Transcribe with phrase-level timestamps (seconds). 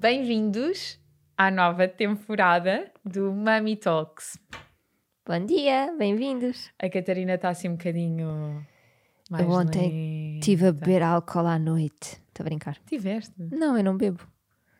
[0.00, 0.96] Bem-vindos
[1.36, 4.38] à nova temporada do Mami Talks.
[5.26, 6.70] Bom dia, bem-vindos.
[6.78, 8.64] A Catarina está assim um bocadinho
[9.28, 10.38] mais Eu ontem lenta.
[10.38, 12.20] estive a beber álcool à noite.
[12.28, 12.78] Estou a brincar.
[12.86, 13.34] Tiveste?
[13.38, 14.20] Não, eu não bebo.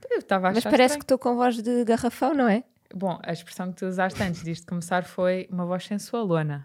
[0.08, 1.00] Eu estava a Mas parece que estranho.
[1.00, 2.62] estou com voz de garrafão, não é?
[2.94, 6.64] Bom, a expressão que tu usaste antes disto começar foi uma voz sensualona.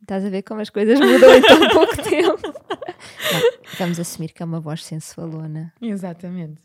[0.00, 2.40] Estás a ver como as coisas mudam em tão pouco tempo.
[2.42, 3.40] Não,
[3.78, 5.74] vamos assumir que é uma voz sensualona.
[5.80, 6.62] Exatamente.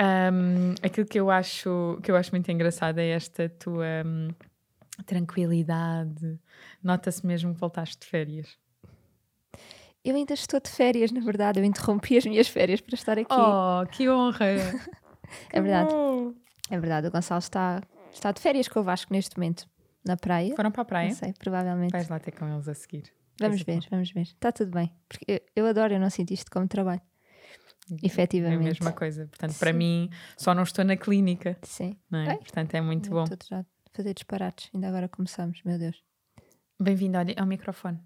[0.00, 4.28] Ahm, aquilo que eu acho que eu acho muito engraçado é esta tua hum,
[5.04, 6.38] tranquilidade.
[6.82, 8.56] Nota-se mesmo que voltaste de férias.
[10.02, 11.60] Eu ainda estou de férias, na verdade.
[11.60, 13.28] Eu interrompi as minhas férias para estar aqui.
[13.30, 14.46] Oh, que honra!
[15.52, 15.92] é verdade.
[15.92, 16.32] bom.
[16.70, 17.06] É verdade.
[17.08, 19.68] O Gonçalo está, está de férias com o Vasco neste momento.
[20.02, 20.56] Na praia.
[20.56, 21.08] Foram para a praia?
[21.10, 21.92] Não sei, provavelmente.
[21.92, 23.12] Vais lá ter com eles a seguir.
[23.38, 24.22] Vamos ver, vamos ver.
[24.22, 24.90] Está tudo bem.
[25.06, 27.02] Porque eu, eu adoro, eu não sinto isto como trabalho.
[28.02, 28.58] Efetivamente.
[28.58, 29.26] É a mesma coisa.
[29.26, 29.78] Portanto, para Sim.
[29.78, 31.56] mim, só não estou na clínica.
[31.62, 31.96] Sim.
[32.12, 32.34] É?
[32.36, 33.24] Portanto, é muito bom.
[33.24, 34.70] Estou já a fazer disparates.
[34.74, 36.02] Ainda agora começamos, meu Deus.
[36.80, 38.00] Bem-vindo olha, ao microfone.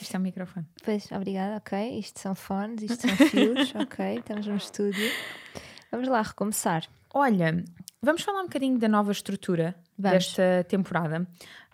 [0.00, 0.66] Isto é um microfone.
[0.84, 1.98] Pois, obrigada, ok.
[1.98, 4.18] Isto são fones, isto são fios, ok.
[4.18, 5.10] Estamos num estúdio.
[5.90, 6.88] Vamos lá recomeçar.
[7.14, 7.64] Olha,
[8.02, 10.18] vamos falar um bocadinho da nova estrutura Vamos.
[10.18, 11.26] desta temporada.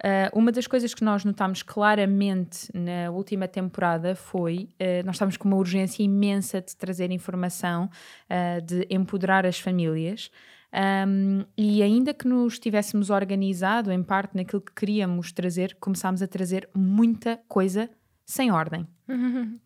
[0.02, 5.36] Ah, uma das coisas que nós notámos claramente na última temporada foi ah, nós estávamos
[5.36, 7.90] com uma urgência imensa de trazer informação,
[8.28, 10.30] ah, de empoderar as famílias.
[10.70, 16.26] Ahm, e ainda que nos tivéssemos organizado em parte naquilo que queríamos trazer, começámos a
[16.26, 17.88] trazer muita coisa
[18.24, 18.86] sem ordem.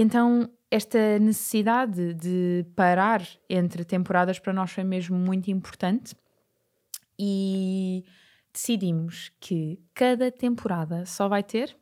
[0.00, 6.14] Então, esta necessidade de parar entre temporadas para nós foi mesmo muito importante
[7.18, 8.04] e
[8.52, 11.76] decidimos que cada temporada só vai ter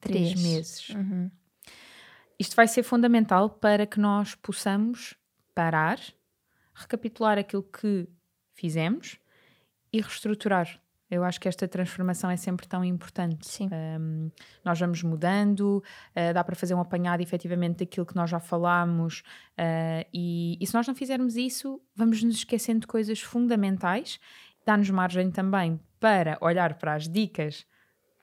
[0.00, 0.42] três, Três.
[0.42, 0.88] meses.
[0.90, 1.30] Uhum.
[2.38, 5.14] Isto vai ser fundamental para que nós possamos
[5.54, 5.98] parar,
[6.74, 8.08] recapitular aquilo que
[8.52, 9.18] fizemos
[9.92, 10.80] e reestruturar.
[11.08, 13.46] Eu acho que esta transformação é sempre tão importante.
[13.46, 13.68] Sim.
[13.72, 14.30] Um,
[14.64, 19.20] nós vamos mudando, uh, dá para fazer um apanhado efetivamente daquilo que nós já falámos,
[19.52, 24.18] uh, e, e se nós não fizermos isso, vamos nos esquecendo de coisas fundamentais,
[24.66, 27.64] dá-nos margem também para olhar para as dicas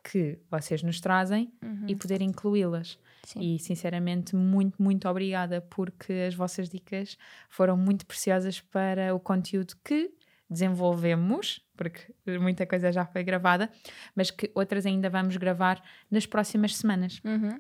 [0.04, 1.52] que vocês nos trazem
[1.88, 3.00] e poder incluí-las.
[3.38, 7.18] E sinceramente, muito, muito obrigada, porque as vossas dicas
[7.50, 10.12] foram muito preciosas para o conteúdo que
[10.50, 13.72] desenvolvemos, porque muita coisa já foi gravada,
[14.14, 17.22] mas que outras ainda vamos gravar nas próximas semanas.
[17.24, 17.59] Uhum.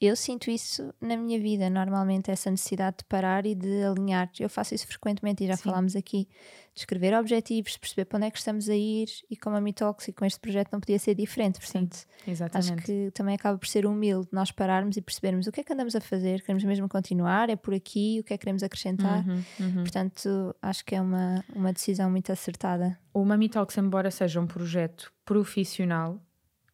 [0.00, 4.30] Eu sinto isso na minha vida, normalmente, essa necessidade de parar e de alinhar.
[4.38, 5.64] Eu faço isso frequentemente e já Sim.
[5.64, 6.28] falámos aqui
[6.74, 10.08] de escrever objetivos, perceber para onde é que estamos a ir e como a Mitox
[10.08, 11.58] e com este projeto não podia ser diferente.
[11.58, 12.72] Portanto, Exatamente.
[12.72, 15.72] acho que também acaba por ser humilde nós pararmos e percebermos o que é que
[15.72, 19.26] andamos a fazer, queremos mesmo continuar, é por aqui, o que é que queremos acrescentar.
[19.26, 19.74] Uhum, uhum.
[19.82, 22.98] Portanto, acho que é uma, uma decisão muito acertada.
[23.14, 26.20] O Mami Talks, embora seja um projeto profissional,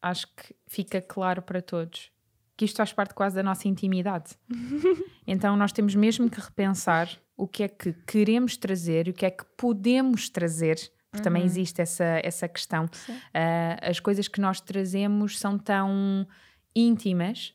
[0.01, 2.12] acho que fica claro para todos
[2.55, 4.31] que isto faz parte quase da nossa intimidade.
[5.27, 9.31] então nós temos mesmo que repensar o que é que queremos trazer, o que é
[9.31, 10.75] que podemos trazer,
[11.09, 12.87] porque também existe essa, essa questão.
[13.33, 16.27] Ah, as coisas que nós trazemos são tão
[16.75, 17.53] íntimas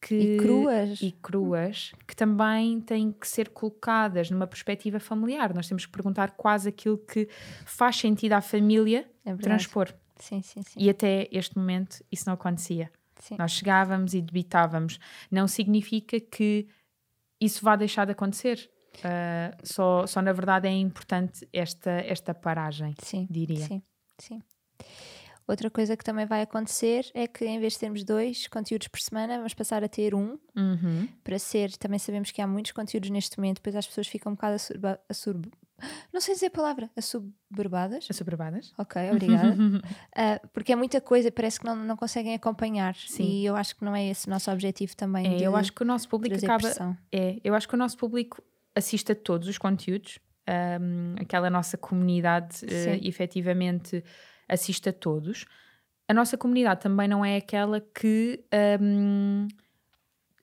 [0.00, 1.00] que, E cruas.
[1.00, 5.54] e cruas que também têm que ser colocadas numa perspectiva familiar.
[5.54, 7.26] Nós temos que perguntar quase aquilo que
[7.64, 9.92] faz sentido à família É transpor.
[10.18, 10.78] Sim, sim, sim.
[10.78, 12.90] E até este momento isso não acontecia.
[13.24, 13.36] Sim.
[13.38, 14.98] Nós chegávamos e debitávamos.
[15.30, 16.68] Não significa que
[17.40, 18.70] isso vá deixar de acontecer.
[19.02, 23.64] Ah, só, só na verdade é importante esta, esta paragem, Sim, diria.
[23.66, 23.82] Sim,
[24.18, 24.42] sim.
[25.48, 29.00] Outra coisa que também vai acontecer é que em vez de termos dois conteúdos por
[29.00, 31.08] semana, vamos passar a ter um Uhum.
[31.24, 31.72] para ser.
[31.78, 35.00] Também sabemos que há muitos conteúdos neste momento, depois as pessoas ficam um bocado assurba,
[35.08, 35.46] assurb,
[36.12, 38.06] não sei dizer a palavra, assoberbadas.
[38.10, 38.72] Assoberbadas?
[38.78, 39.54] Ok, obrigada.
[40.16, 42.94] Ah, porque é muita coisa, parece que não, não conseguem acompanhar.
[42.94, 43.24] Sim.
[43.24, 45.26] E eu acho que não é esse o nosso objetivo também.
[45.26, 46.58] É, de eu acho que o nosso público acaba.
[46.58, 46.96] pressão.
[47.12, 48.42] É, eu acho que o nosso público
[48.74, 50.18] assiste a todos os conteúdos.
[50.46, 53.00] Ahm, aquela nossa comunidade, Sim.
[53.02, 54.04] efetivamente,
[54.48, 55.46] assiste a todos.
[56.06, 58.44] A nossa comunidade também não é aquela que
[58.80, 59.48] um,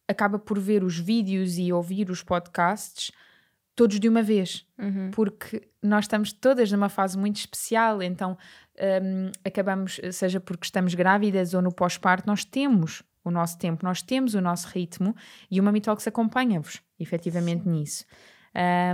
[0.08, 3.12] acaba por ver os vídeos e ouvir os podcasts
[3.76, 5.12] todos de uma vez, Uhum.
[5.12, 8.38] porque nós estamos todas numa fase muito especial, então
[9.04, 14.02] um, acabamos, seja porque estamos grávidas ou no pós-parto, nós temos o nosso tempo, nós
[14.02, 15.16] temos o nosso ritmo
[15.50, 18.06] e o Mami Talks acompanha-vos, efetivamente, nisso.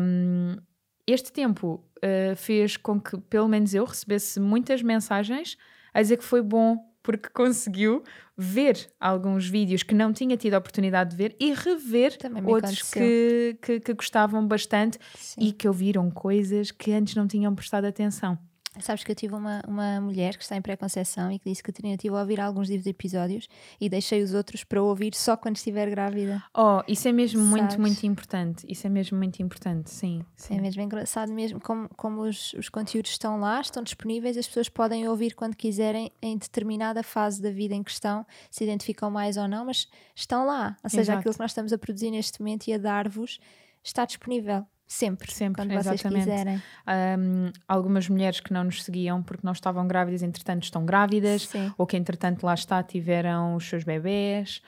[0.01, 0.57] Um,
[1.05, 5.57] este tempo uh, fez com que, pelo menos eu, recebesse muitas mensagens
[5.93, 6.77] a dizer que foi bom
[7.07, 8.03] porque conseguiu
[8.37, 13.57] ver alguns vídeos que não tinha tido a oportunidade de ver e rever outros que,
[13.61, 15.39] que, que gostavam bastante Sim.
[15.39, 18.37] e que ouviram coisas que antes não tinham prestado atenção.
[18.81, 21.71] Sabes que eu tive uma, uma mulher que está em pré-conceição e que disse que
[21.71, 23.47] Catarina estive a ouvir alguns dos episódios
[23.79, 26.43] e deixei os outros para ouvir só quando estiver grávida.
[26.55, 27.77] Oh, isso é mesmo muito, Sabes?
[27.77, 28.65] muito importante.
[28.67, 30.23] Isso é mesmo muito importante, sim.
[30.35, 30.57] sim.
[30.57, 34.69] É mesmo engraçado mesmo como, como os, os conteúdos estão lá, estão disponíveis, as pessoas
[34.69, 39.47] podem ouvir quando quiserem em determinada fase da vida em questão, se identificam mais ou
[39.47, 40.77] não, mas estão lá.
[40.83, 41.19] Ou seja, Exato.
[41.19, 43.39] aquilo que nós estamos a produzir neste momento e a dar-vos
[43.83, 46.23] está disponível sempre, Sempre, quando vocês exatamente.
[46.23, 46.63] quiserem.
[46.87, 51.73] Um, algumas mulheres que não nos seguiam porque não estavam grávidas, entretanto estão grávidas, Sim.
[51.77, 54.61] ou que entretanto lá está, tiveram os seus bebés,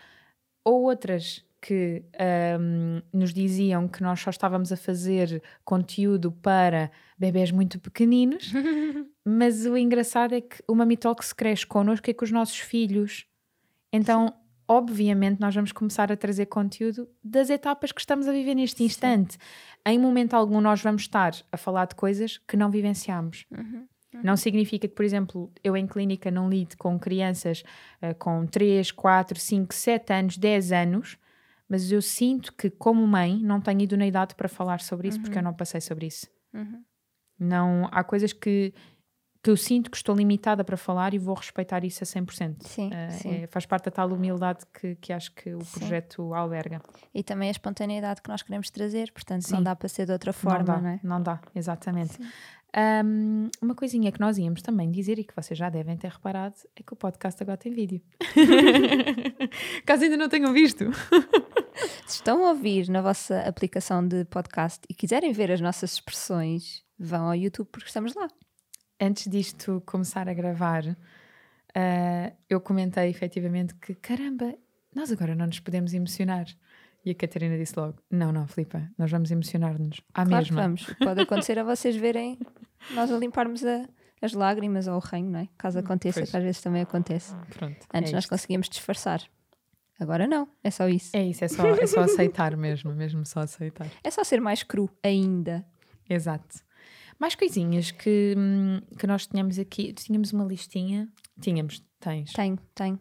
[0.63, 2.04] ou outras que
[2.60, 8.51] um, nos diziam que nós só estávamos a fazer conteúdo para bebés muito pequeninos,
[9.25, 13.25] mas o engraçado é que o Mami Talks cresce connosco e com os nossos filhos.
[13.92, 14.33] Então,
[14.69, 19.36] obviamente, nós vamos começar a trazer conteúdo das etapas que estamos a viver neste instante.
[19.83, 23.48] Em momento algum, nós vamos estar a falar de coisas que não vivenciamos.
[23.50, 23.88] Uhum.
[24.24, 27.63] Não significa que, por exemplo, eu em clínica não lido com crianças
[28.01, 31.18] eh, com 3, 4, 5, 7 anos, 10 anos,
[31.68, 35.44] mas eu sinto que, como mãe, não tenho idoneidade para falar sobre isso porque eu
[35.44, 36.27] não passei sobre isso.
[36.54, 36.83] Uhum.
[37.39, 38.74] Não, há coisas que,
[39.41, 42.57] que eu sinto que estou limitada para falar e vou respeitar isso a 100%.
[42.68, 43.30] Sim, Eh, sim.
[43.44, 45.80] é- faz parte da tal humildade que, que acho que o Sim.
[45.80, 46.81] projeto alberga.
[47.13, 49.63] E também a espontaneidade que nós queremos trazer, portanto não Sim.
[49.63, 51.00] dá para ser de outra forma, não dá, não é?
[51.03, 52.19] não dá, exatamente.
[53.03, 56.53] Um, uma coisinha que nós íamos também dizer e que vocês já devem ter reparado
[56.75, 58.00] é que o podcast agora tem vídeo.
[59.85, 60.85] Caso ainda não tenham visto.
[62.06, 66.83] Se estão a ouvir na vossa aplicação de podcast e quiserem ver as nossas expressões,
[66.97, 68.27] vão ao YouTube porque estamos lá.
[68.99, 70.83] Antes disto começar a gravar,
[71.75, 74.53] ah, eu comentei efetivamente que caramba,
[74.95, 76.45] nós agora não nos podemos emocionar.
[77.05, 80.55] E a Catarina disse logo: Não, não, Filipa, nós vamos emocionar-nos à claro mesma.
[80.55, 80.83] que vamos.
[80.99, 82.37] Pode acontecer a vocês verem
[82.93, 83.87] nós a limparmos a-
[84.21, 85.47] as lágrimas ou o ranho, não é?
[85.57, 86.29] Caso aconteça, pois.
[86.31, 87.33] que às vezes também acontece.
[87.57, 87.77] Pronto.
[87.93, 88.29] Antes é nós isto.
[88.29, 89.21] conseguíamos disfarçar.
[89.97, 91.15] Agora não, é só isso.
[91.15, 93.87] É isso, é só, é só aceitar mesmo, mesmo só aceitar.
[94.03, 95.65] É só ser mais cru ainda.
[96.09, 96.59] Exato.
[97.19, 99.92] Mais coisinhas que, hum, que nós tínhamos aqui.
[99.94, 101.10] Tínhamos uma listinha.
[101.39, 102.31] Tínhamos, tens.
[102.31, 103.00] Tenho, tenho.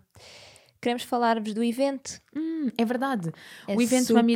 [0.81, 2.21] Queremos falar-vos do evento.
[2.37, 3.31] Hum, é verdade.
[3.67, 4.35] É o evento super Mami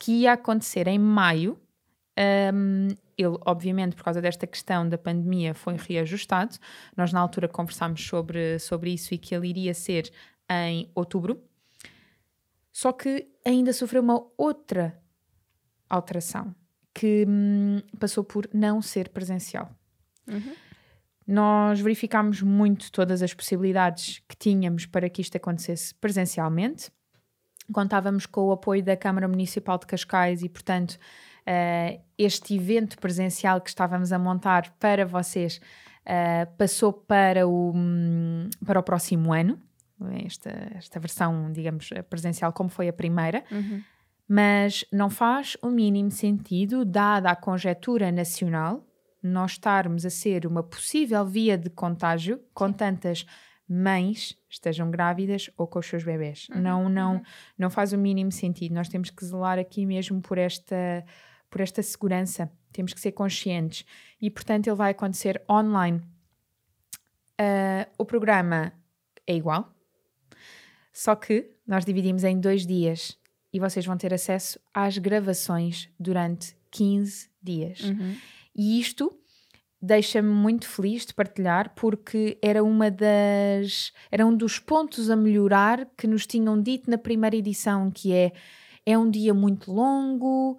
[0.00, 1.58] que ia acontecer em maio.
[2.52, 6.56] hum, ele, obviamente, por causa desta questão da pandemia, foi reajustado.
[6.96, 10.12] Nós, na altura, conversámos sobre, sobre isso e que ele iria ser
[10.48, 11.42] em outubro.
[12.72, 15.02] Só que ainda sofreu uma outra
[15.90, 16.54] alteração,
[16.98, 19.70] que hum, passou por não ser presencial.
[20.28, 20.52] Uhum.
[21.24, 26.90] Nós verificámos muito todas as possibilidades que tínhamos para que isto acontecesse presencialmente.
[27.72, 30.98] Contávamos com o apoio da Câmara Municipal de Cascais e, portanto,
[31.46, 35.60] eh, este evento presencial que estávamos a montar para vocês
[36.04, 39.56] eh, passou para o, hum, para o próximo ano.
[40.24, 43.82] Esta, esta versão, digamos, presencial, como foi a primeira Uhum.
[44.28, 48.86] Mas não faz o mínimo sentido, dada a conjetura nacional,
[49.22, 53.24] nós estarmos a ser uma possível via de contágio com tantas
[53.68, 56.46] mães estejam grávidas ou com os seus bebés.
[56.54, 57.22] não, não,
[57.56, 58.74] não faz o mínimo sentido.
[58.74, 61.04] Nós temos que zelar aqui mesmo por esta,
[61.50, 62.50] por esta segurança.
[62.72, 63.84] Temos que ser conscientes.
[64.20, 66.02] E, portanto, ele vai acontecer online.
[67.38, 68.72] Ah, o programa
[69.24, 69.72] é igual,
[70.92, 73.16] só que nós dividimos em dois dias
[73.52, 77.80] e vocês vão ter acesso às gravações durante 15 dias.
[77.80, 78.14] Uhum.
[78.54, 79.16] E isto
[79.80, 85.88] deixa-me muito feliz de partilhar porque era uma das era um dos pontos a melhorar
[85.96, 88.32] que nos tinham dito na primeira edição que é
[88.88, 90.56] é um dia muito longo,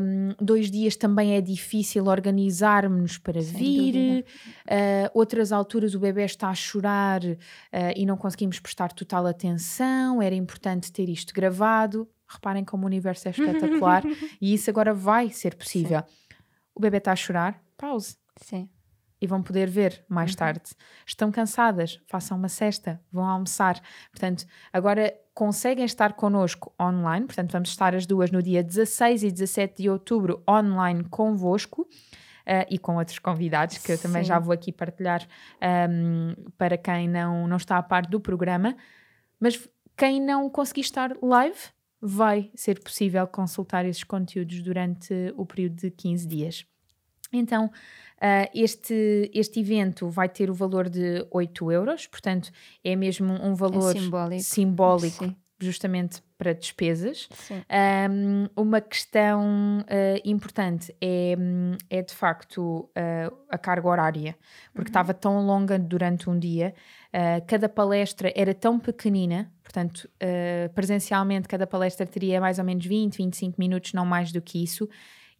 [0.00, 4.24] um, dois dias também é difícil organizarmos para Sem vir,
[4.66, 7.38] uh, outras alturas o bebê está a chorar uh,
[7.94, 12.08] e não conseguimos prestar total atenção, era importante ter isto gravado.
[12.26, 14.02] Reparem como o universo é espetacular
[14.40, 16.02] e isso agora vai ser possível.
[16.74, 18.16] O bebê está a chorar, pause.
[18.38, 18.68] Sim.
[19.20, 20.74] e vão poder ver mais tarde.
[21.06, 23.80] Estão cansadas, façam uma cesta, vão almoçar.
[24.10, 29.30] Portanto, agora conseguem estar connosco online, portanto, vamos estar as duas no dia 16 e
[29.30, 31.88] 17 de outubro online convosco.
[32.42, 34.28] Uh, e com outros convidados que eu também Sim.
[34.30, 35.24] já vou aqui partilhar
[35.88, 38.76] um, para quem não, não está a par do programa.
[39.38, 41.56] Mas quem não conseguir estar live,
[42.00, 46.66] vai ser possível consultar esses conteúdos durante o período de 15 dias.
[47.32, 47.70] Então,
[48.22, 52.50] uh, este, este evento vai ter o valor de 8 euros, portanto,
[52.84, 54.42] é mesmo um valor simbólico.
[54.42, 55.36] simbólico Sim.
[55.58, 57.28] justamente para despesas.
[58.10, 61.36] Um, uma questão uh, importante é,
[61.88, 64.36] é de facto uh, a carga horária,
[64.74, 66.74] porque estava tão longa durante um dia,
[67.14, 70.08] uh, cada palestra era tão pequenina, portanto,
[70.74, 74.88] presencialmente cada palestra teria mais ou menos 20, 25 minutos, não mais do que isso,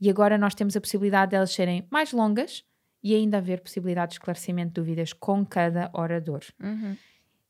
[0.01, 2.65] e agora nós temos a possibilidade de elas serem mais longas
[3.02, 6.42] e ainda haver possibilidade de esclarecimento de dúvidas com cada orador.
[6.62, 6.97] Uhum.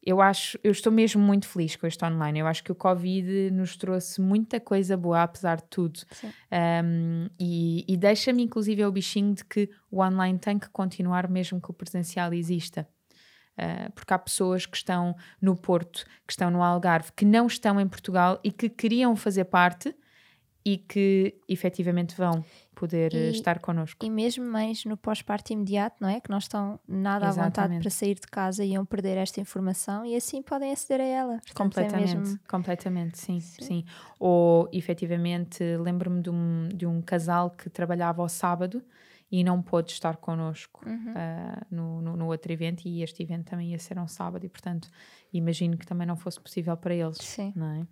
[0.05, 2.41] Eu acho, eu estou mesmo muito feliz com este online.
[2.41, 6.01] Eu acho que o Covid nos trouxe muita coisa boa, apesar de tudo.
[6.85, 11.61] Um, e, e deixa-me, inclusive, o bichinho de que o online tem que continuar, mesmo
[11.61, 12.89] que o presencial exista.
[13.57, 17.79] Uh, porque há pessoas que estão no Porto, que estão no Algarve, que não estão
[17.79, 19.95] em Portugal e que queriam fazer parte
[20.65, 24.05] e que efetivamente vão poder E- estar connosco.
[24.05, 26.21] E mesmo mães no pós-parto imediato, não é?
[26.21, 27.83] Que não estão nada à vontade Exatamente.
[27.83, 31.33] para sair de casa e iam perder esta informação e assim podem aceder a ela.
[31.39, 31.55] Portanto, é
[31.85, 33.63] Completamente, mesmo- completamente, sim, Sim.
[33.63, 33.85] sim.
[34.19, 38.83] Ou, efetivamente, lembro-me de um, de um casal que trabalhava ao sábado
[39.33, 41.15] e não pôde estar connosco Uhum.
[41.17, 44.49] ah, no, no, no outro evento e este evento também ia ser um sábado e,
[44.49, 44.89] portanto,
[45.33, 47.55] imagino que também não fosse possível para eles, Sim.
[47.57, 47.87] é?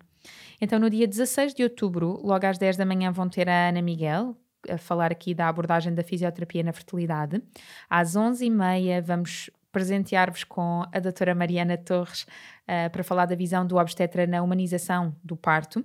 [0.61, 3.81] Então, no dia 16 de outubro, logo às 10 da manhã, vão ter a Ana
[3.81, 4.37] Miguel
[4.69, 7.41] a falar aqui da abordagem da fisioterapia na fertilidade.
[7.89, 12.27] Às 11h30 vamos presentear-vos com a doutora Mariana Torres
[12.67, 15.83] ah, para falar da visão do obstetra na humanização do parto.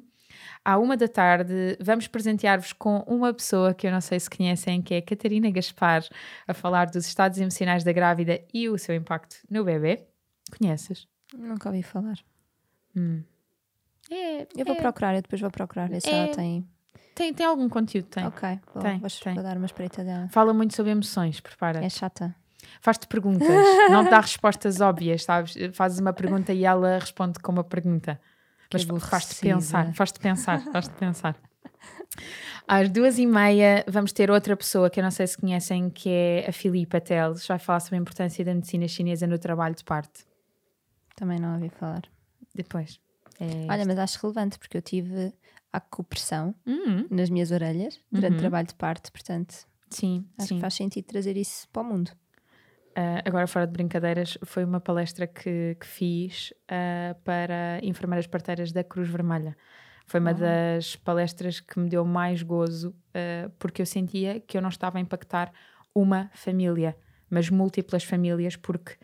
[0.65, 4.83] À uma da tarde, vamos presentear-vos com uma pessoa que eu não sei se conhecem,
[4.83, 6.05] que é a Catarina Gaspar,
[6.47, 10.05] a falar dos estados emocionais da grávida e o seu impacto no bebê.
[10.59, 11.07] Conheces?
[11.37, 12.17] Nunca ouvi falar.
[12.97, 13.23] Hum.
[14.11, 16.69] É, Eu vou é- procurar, eu depois vou procurar ver se É- ela tem.
[17.15, 18.27] Tem, tem algum conteúdo, tem.
[18.27, 19.35] Ok, vou, Tem, vou, tem.
[19.35, 20.29] vou dar uma espreita dela.
[20.29, 21.83] Fala muito sobre emoções, prepara.
[21.85, 22.35] É chata.
[22.81, 23.47] Faz-te perguntas,
[23.91, 25.55] não te dá respostas óbvias, sabes?
[25.73, 28.21] Fazes uma pergunta e ela responde com uma pergunta.
[28.73, 31.37] Mas faz-te pensar, faz-te pensar, faz-te pensar.
[32.67, 36.09] Às duas e meia vamos ter outra pessoa que eu não sei se conhecem, que
[36.09, 39.85] é a Filipa Teles, vai falar sobre a importância da medicina chinesa no trabalho de
[39.85, 40.25] parte.
[41.15, 42.03] Também não ouvi falar.
[42.55, 43.01] Depois.
[43.39, 45.33] É Olha, mas acho relevante porque eu tive
[45.73, 48.37] acupressão Hum, nas minhas orelhas durante Uhum.
[48.37, 50.55] o trabalho de parto, portanto sim, acho sim.
[50.57, 52.11] que faz sentido trazer isso para o mundo.
[52.97, 58.73] Uh, agora, fora de brincadeiras, foi uma palestra que, que fiz uh, para enfermeiras parteiras
[58.73, 59.55] da Cruz Vermelha.
[60.07, 60.35] Foi uma Oh.
[60.35, 64.97] das palestras que me deu mais gozo, uh, porque eu sentia que eu não estava
[64.97, 65.53] a impactar
[65.95, 66.97] uma família,
[67.29, 68.97] mas múltiplas famílias, porque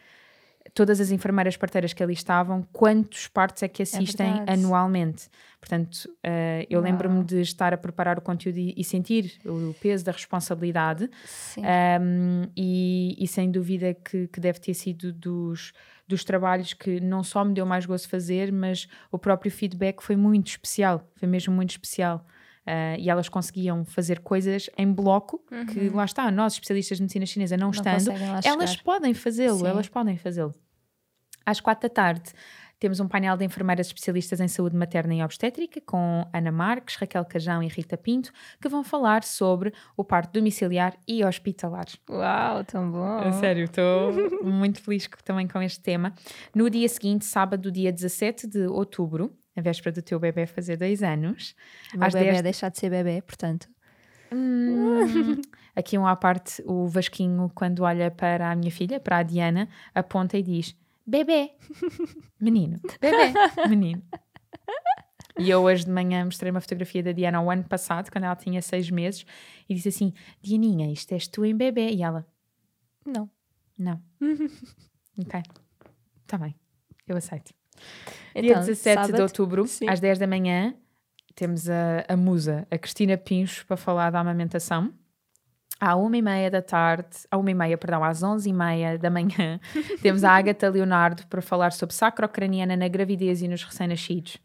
[0.74, 4.52] todas as enfermeiras parteiras que ali estavam, quantos partos é que assistem verdade.
[4.52, 5.28] anualmente?
[5.60, 10.04] Portanto, uh, eu lembro-me de estar a preparar o conteúdo e, e sentir o peso
[10.04, 11.08] da responsabilidade.
[11.56, 15.72] Um, e, e sem dúvida que, que deve ter sido dos,
[16.08, 20.16] dos trabalhos que não só me deu mais gosto fazer, mas o próprio feedback foi
[20.16, 22.26] muito especial, foi mesmo muito especial.
[22.66, 27.26] Uh, e elas conseguiam fazer coisas em bloco, que lá está, nós especialistas de medicina
[27.26, 28.10] chinesa não, Não estando,
[28.44, 30.54] elas podem fazê-lo, elas podem fazê-lo.
[31.44, 32.32] Às quatro da tarde
[32.82, 37.24] temos um painel de enfermeiras especialistas em saúde materna e obstétrica com Ana Marques, Raquel
[37.24, 41.86] Cajão e Rita Pinto, que vão falar sobre o parto domiciliar e hospitalar.
[42.10, 43.18] Uau, tão bom.
[43.18, 46.12] A sério, estou muito feliz também com este tema.
[46.52, 51.02] No dia seguinte, sábado, dia 17 de outubro, a véspera do teu bebê fazer dois
[51.02, 51.54] anos,
[51.94, 53.68] O meu às bebê 10 é deixar de ser bebê, portanto.
[54.32, 55.40] Hum,
[55.76, 59.68] aqui um à parte, o Vasquinho, quando olha para a minha filha, para a Diana,
[59.94, 60.74] aponta e diz:
[61.06, 61.52] Bebê,
[62.40, 63.32] menino, bebê,
[63.68, 64.02] menino.
[65.38, 68.36] E eu hoje de manhã mostrei uma fotografia da Diana ao ano passado, quando ela
[68.36, 69.26] tinha seis meses,
[69.68, 71.90] e disse assim: Dianinha, isto és tu em bebê.
[71.90, 72.26] E ela:
[73.04, 73.30] Não.
[73.78, 74.00] Não.
[75.18, 75.42] ok,
[76.24, 76.54] está bem,
[77.08, 77.52] eu aceito.
[78.34, 79.88] Dia Então, 17 de sábado, outubro, sim.
[79.88, 80.74] às 10 da manhã,
[81.34, 84.92] temos a, a musa, a Cristina Pincho, para falar da amamentação.
[85.80, 88.96] À uma e meia da tarde, à uma e meia, perdão, às onze e meia
[88.96, 89.58] da manhã,
[90.00, 94.38] temos a Agatha Leonardo para falar sobre sacrocraniana na gravidez e nos recém-nascidos.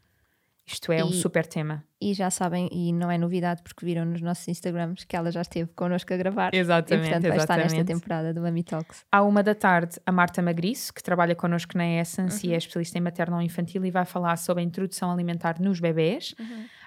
[0.70, 1.82] Isto é um E- super tema.
[2.00, 5.42] E já sabem, e não é novidade porque viram nos nossos Instagrams que ela já
[5.42, 6.54] esteve connosco a gravar.
[6.54, 9.06] Exatamente, e portanto vai estar nesta temporada do Mami Talks.
[9.10, 12.52] À uma da tarde, a Marta Magriço, que trabalha connosco na Essence Uhum.
[12.52, 16.36] e é especialista em maternal infantil e vai falar sobre a introdução alimentar nos bebés.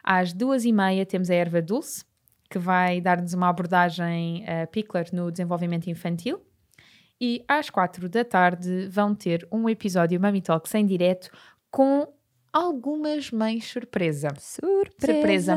[0.04, 2.04] Às duas e meia temos a Erva Dulce,
[2.50, 6.40] que vai dar-nos uma abordagem uh, Pickler no desenvolvimento infantil.
[7.20, 11.30] E às quatro da tarde vão ter um episódio Mami Talks em direto
[11.70, 12.06] com
[12.52, 14.28] algumas mães surpresa.
[14.38, 15.56] Surpresa!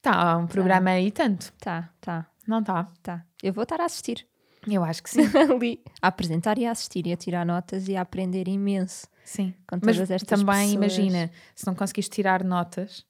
[0.00, 2.86] Tá, um programa aí tanto, Tá, tá, não tá?
[3.02, 3.24] tá.
[3.42, 4.26] Eu vou estar a assistir.
[4.68, 5.20] Eu acho que sim,
[5.52, 5.82] Ali.
[6.00, 9.06] A apresentar e a assistir e a tirar notas e a aprender imenso.
[9.24, 9.54] sim.
[9.68, 10.74] Com Mas todas estas também pessoas.
[10.74, 13.04] imagina, se não conseguires tirar notas,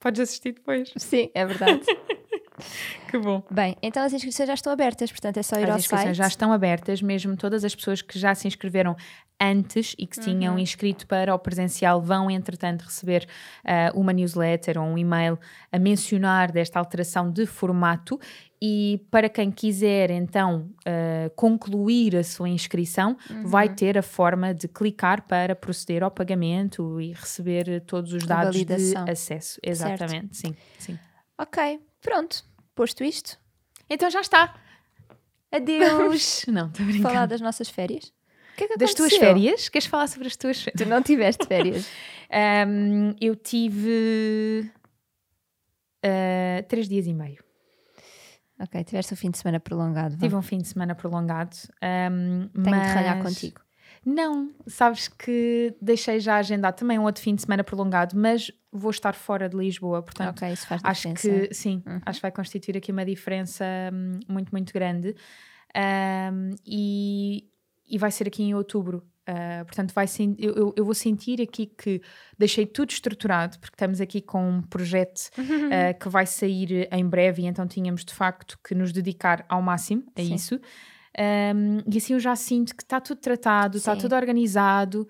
[0.00, 0.92] podes assistir depois.
[0.96, 1.82] Sim, é verdade.
[3.10, 3.42] Que bom.
[3.50, 6.16] Bem, então as inscrições já estão abertas, portanto é só ir ao As inscrições site.
[6.16, 8.94] já estão abertas, mesmo todas as pessoas que já se inscreveram
[9.40, 10.58] antes e que se tinham Uhum.
[10.60, 13.26] inscrito para o presencial vão, entretanto, receber
[13.64, 15.38] ah, uma newsletter ou um e-mail
[15.72, 18.20] a mencionar desta alteração de formato.
[18.62, 23.74] E para quem quiser, então, ah, concluir a sua inscrição, vai Uhum.
[23.74, 28.94] ter a forma de clicar para proceder ao pagamento e receber todos os dados de
[29.08, 29.58] acesso.
[29.64, 30.98] Exatamente, sim, sim.
[31.38, 32.44] Ok, pronto.
[32.74, 33.36] Posto isto,
[33.88, 34.54] Então já está.
[35.52, 36.44] Adeus.
[36.48, 37.02] Não, estou brincando.
[37.14, 38.04] falar das nossas férias.
[38.52, 39.68] O que é que Das tuas férias?
[39.68, 40.82] Queres falar sobre as tuas férias?
[40.82, 41.88] Tu não tiveste férias.
[42.30, 44.70] Ahm, eu tive
[46.04, 47.42] ah, três dias e meio.
[48.60, 50.14] ok, tiveste o fim de semana prolongado.
[50.16, 50.20] vá.
[50.20, 51.56] Tive um fim de semana prolongado.
[51.82, 53.60] ahm, Tenho de ralhar mas- contigo.
[54.04, 58.90] Não, sabes que deixei já agendado também um outro fim de semana prolongado, mas vou
[58.90, 61.48] estar fora de Lisboa, portanto Ok, isso faz acho diferença.
[61.48, 62.00] que sim, Uhum.
[62.06, 65.14] acho que vai constituir aqui uma diferença hum, muito, muito grande.
[65.74, 67.48] Ahm, e,
[67.86, 69.06] e vai ser aqui em outubro.
[69.26, 70.06] Ah, portanto, vai
[70.38, 72.00] eu, eu, vou sentir aqui que
[72.36, 75.30] deixei tudo estruturado, porque estamos aqui com um projeto
[75.70, 79.62] ah, que vai sair em breve, e então tínhamos de facto que nos dedicar ao
[79.62, 80.34] máximo a Sim.
[80.34, 80.60] isso.
[81.18, 85.08] Ahm, e assim eu já sinto que está tudo tratado, está tudo organizado.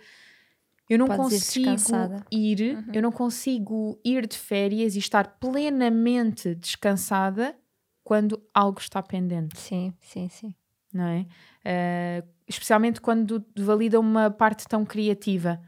[0.88, 2.26] Eu não Podes ir consigo descansada.
[2.32, 2.84] ir, Uhum.
[2.94, 7.54] eu não consigo ir de férias e estar plenamente descansada
[8.02, 10.52] quando algo está pendente, Sim, sim, sim.
[10.92, 11.26] não é?
[11.64, 15.60] Ah, especialmente quando valida uma parte tão criativa.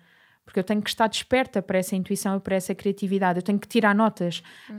[0.45, 3.39] Porque eu tenho que estar desperta para essa intuição e para essa criatividade.
[3.39, 4.43] Eu tenho que tirar notas.
[4.69, 4.77] Uhum.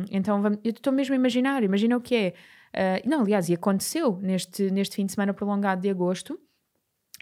[0.00, 1.64] Um, então, eu estou mesmo a imaginar.
[1.64, 2.34] Imagina o que é.
[2.74, 6.38] Uh, não, aliás, e aconteceu neste, neste fim de semana prolongado de agosto.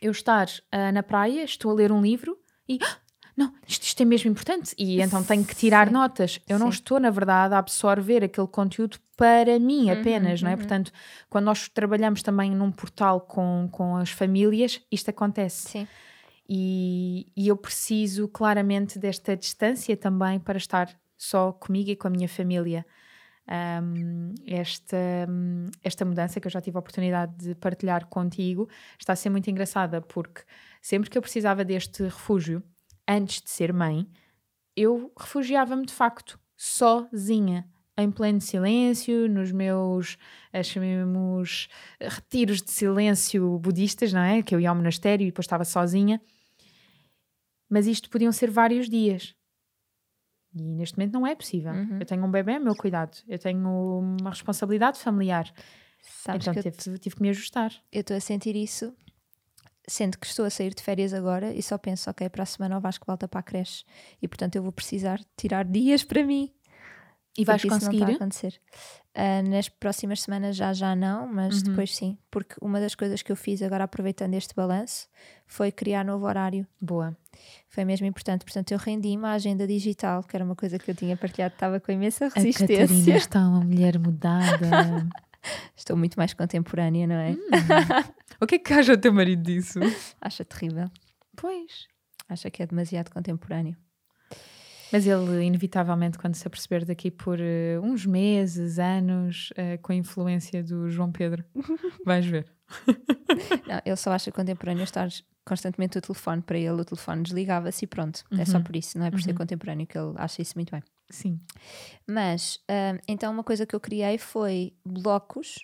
[0.00, 2.78] Eu estar uh, na praia, estou a ler um livro e...
[2.82, 2.96] "Ah,
[3.36, 4.74] Não, isto, isto é mesmo importante.
[4.78, 5.94] E então tenho que tirar Sim.
[5.94, 6.40] notas.
[6.46, 6.78] Eu não Sim.
[6.78, 10.52] estou, na verdade, a absorver aquele conteúdo para mim Uhum, apenas, não é?
[10.52, 10.58] uhum.
[10.58, 10.92] Portanto,
[11.28, 15.68] quando nós trabalhamos também num portal com, com as famílias, isto acontece.
[15.70, 15.88] Sim.
[16.48, 22.10] E, e eu preciso claramente desta distância também para estar só comigo e com a
[22.10, 22.84] minha família.
[23.50, 24.96] Um, esta,
[25.82, 29.50] esta mudança que eu já tive a oportunidade de partilhar contigo está a ser muito
[29.50, 30.42] engraçada porque
[30.80, 32.62] sempre que eu precisava deste refúgio,
[33.08, 34.06] antes de ser mãe,
[34.76, 40.16] eu refugiava-me de facto sozinha, em pleno silêncio, nos meus,
[40.52, 41.68] eh, chamemos,
[42.00, 44.42] retiros de silêncio budistas, não é?
[44.42, 46.20] Que eu ia ao monastério e depois estava sozinha.
[47.68, 49.34] Mas isto podiam ser vários dias.
[50.54, 51.72] E neste momento não é possível.
[51.72, 51.98] Uhum.
[52.00, 53.16] Eu tenho um bebê ao meu cuidado.
[53.28, 53.60] Eu tenho
[54.20, 55.52] uma responsabilidade familiar.
[56.02, 57.72] Sabes então que eu tive, tive que me ajustar.
[57.92, 58.94] eu estou a sentir isso,
[59.86, 62.78] sendo que estou a sair de férias agora e só penso, ok, para a semana
[62.78, 63.84] o Vasco volta para a creche
[64.20, 66.52] e portanto eu vou precisar tirar dias para mim.
[67.36, 68.14] E vais isso não está a conseguir?
[68.14, 68.60] acontecer.
[69.22, 71.62] Ah, nas próximas semanas já já não, mas Uhum.
[71.64, 75.09] depois sim, porque uma das coisas que eu fiz agora aproveitando este balanço
[75.46, 76.66] foi criar novo horário.
[76.80, 77.14] Boa.
[77.68, 80.94] Foi mesmo importante, portanto eu rendi-me à agenda digital, que era uma coisa que eu
[80.94, 83.16] tinha partilhado, estava com imensa A Catarina resistência.
[83.16, 85.06] está uma mulher mudada.
[85.76, 87.35] Estou muito mais contemporânea, não é?
[88.40, 89.78] o que é que acha o teu marido disso?
[90.20, 90.90] Acha terrível.
[91.37, 91.88] Pois.
[92.28, 93.74] Acha que é demasiado contemporâneo.
[94.92, 99.94] Mas ele, inevitavelmente, quando se aperceber daqui por eh, uns meses, anos, eh, com a
[99.94, 101.44] influência do João Pedro,
[102.05, 102.46] vais ver.
[103.66, 105.09] Não, ele só acha contemporâneo estar
[105.44, 106.42] constantemente o telefone.
[106.42, 108.24] Para ele, o telefone desligava-se e pronto.
[108.33, 108.64] É só Uhum.
[108.64, 109.37] por isso, não é por ser Uhum.
[109.38, 110.83] contemporâneo que ele acha isso muito bem.
[111.09, 111.40] Sim.
[112.07, 115.57] Mas, hum, então, uma coisa que eu criei foi blocos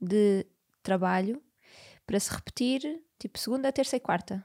[0.00, 0.46] de
[0.82, 1.42] trabalho
[2.06, 2.82] para se repetir,
[3.18, 4.44] tipo, segunda, terça e quarta.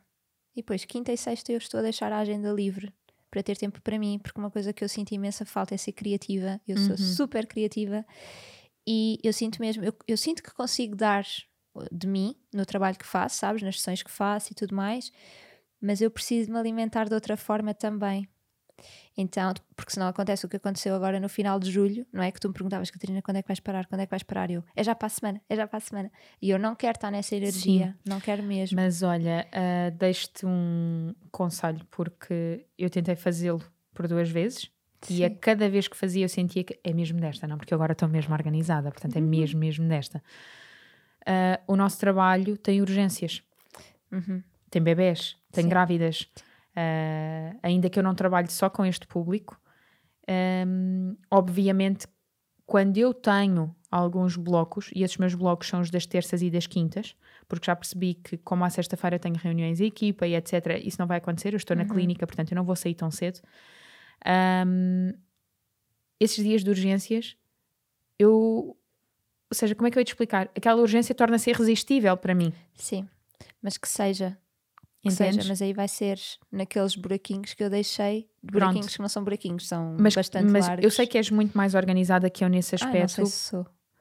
[0.56, 2.94] E depois, quinta e sexta, eu estou a deixar a agenda livre
[3.36, 5.92] para ter tempo para mim, porque uma coisa que eu sinto imensa falta é ser
[5.92, 6.62] criativa.
[6.66, 6.98] Eu sou Uhum.
[6.98, 8.06] super criativa
[8.88, 11.26] e eu sinto mesmo, eu, eu sinto que consigo dar
[11.92, 15.12] de mim no trabalho que faço, sabes, nas sessões que faço e tudo mais,
[15.82, 18.26] mas eu preciso me alimentar de outra forma também.
[19.18, 22.32] Então, porque senão acontece o que aconteceu agora no final de julho, não é?
[22.32, 23.86] Que tu me perguntavas, Catarina, quando é que vais parar?
[23.86, 24.52] Quando é que vais parar?
[24.52, 26.12] Eu, é já para a semana, é já para a semana.
[26.42, 28.10] E eu não quero estar nessa energia, Sim.
[28.10, 28.76] não quero mesmo.
[28.76, 34.70] Mas olha, uh, deixo-te um conselho, porque eu tentei fazê-lo por duas vezes.
[35.02, 35.18] Sim.
[35.18, 37.58] E a cada vez que fazia eu sentia que é mesmo desta, não?
[37.58, 39.28] Porque agora estou mesmo organizada, portanto é uhum.
[39.28, 40.22] mesmo, mesmo desta.
[41.22, 43.42] Uh, o nosso trabalho tem urgências,
[44.12, 44.44] uhum.
[44.70, 45.70] tem bebés, tem Sim.
[45.70, 46.28] grávidas.
[46.76, 49.60] Uh, ainda que eu não trabalhe só com este público,
[50.68, 52.08] um, obviamente,
[52.66, 56.68] quando eu tenho alguns blocos, e esses meus blocos são os das terças e das
[56.68, 57.16] quintas,
[57.48, 61.08] porque já percebi que, como à sexta-feira tenho reuniões em equipa e etc., isso não
[61.08, 61.54] vai acontecer.
[61.54, 61.84] Eu estou uhum.
[61.84, 63.40] na clínica, portanto, eu não vou sair tão cedo.
[64.68, 65.14] Um,
[66.20, 67.38] esses dias de urgências,
[68.18, 68.76] eu.
[69.48, 70.50] Ou seja, como é que eu ia te explicar?
[70.56, 72.52] Aquela urgência torna-se irresistível para mim.
[72.74, 73.08] Sim,
[73.62, 74.38] mas que seja
[75.12, 76.20] seja, mas aí vai ser
[76.52, 78.96] naqueles buraquinhos que eu deixei, buraquinhos Pronto.
[78.96, 80.84] que não são buraquinhos, são mas, bastante mas largos.
[80.84, 83.24] Eu sei que és muito mais organizada que eu nesse aspecto,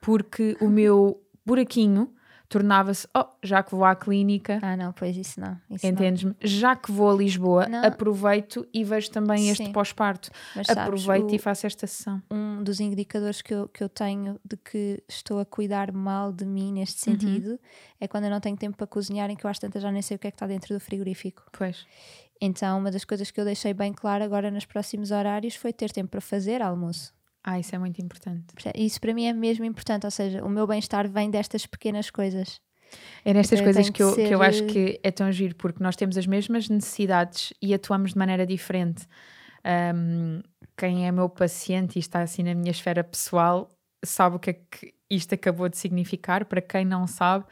[0.00, 2.12] porque o meu buraquinho
[2.48, 4.58] tornava-se, oh, já que vou à clínica.
[4.62, 5.58] Ah, não, pois isso não.
[5.82, 6.36] Entendes-me?
[6.40, 7.84] Já que vou a Lisboa, não.
[7.84, 9.50] aproveito e vejo também Sim.
[9.50, 10.30] este pós-parto.
[10.68, 12.22] Aproveito o, e faço esta sessão.
[12.30, 16.44] Um dos indicadores que eu, que eu tenho de que estou a cuidar mal de
[16.44, 17.18] mim neste uhum.
[17.18, 17.58] sentido uhum.
[18.00, 20.02] é quando eu não tenho tempo para cozinhar, em que eu às tantas já nem
[20.02, 21.44] sei o que é que está dentro do frigorífico.
[21.52, 21.86] Pois.
[22.40, 25.90] Então, uma das coisas que eu deixei bem claro agora nos próximos horários foi ter
[25.90, 27.12] tempo para fazer almoço.
[27.44, 28.46] Ah, isso é muito importante.
[28.74, 32.58] Isso para mim é mesmo importante, ou seja, o meu bem-estar vem destas pequenas coisas.
[33.24, 34.28] É nestas então, coisas que eu, ser...
[34.28, 38.12] que eu acho que é tão giro, porque nós temos as mesmas necessidades e atuamos
[38.12, 39.06] de maneira diferente.
[39.94, 40.42] Um,
[40.76, 43.70] quem é meu paciente e está assim na minha esfera pessoal
[44.04, 46.44] sabe o que é que isto acabou de significar.
[46.44, 47.44] Para quem não sabe,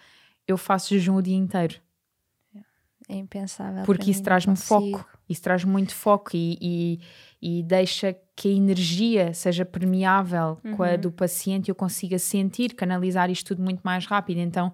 [0.46, 1.80] eu faço jejum o dia inteiro.
[3.08, 3.84] É impensável.
[3.84, 7.00] Porque isso traz-me foco, isso traz muito foco e, e,
[7.58, 10.76] e, deixa que a energia seja permeável uhum.
[10.76, 10.98] com a uhum.
[10.98, 14.38] do paciente e eu consiga sentir, canalizar isto tudo muito mais rápido.
[14.38, 14.72] Então,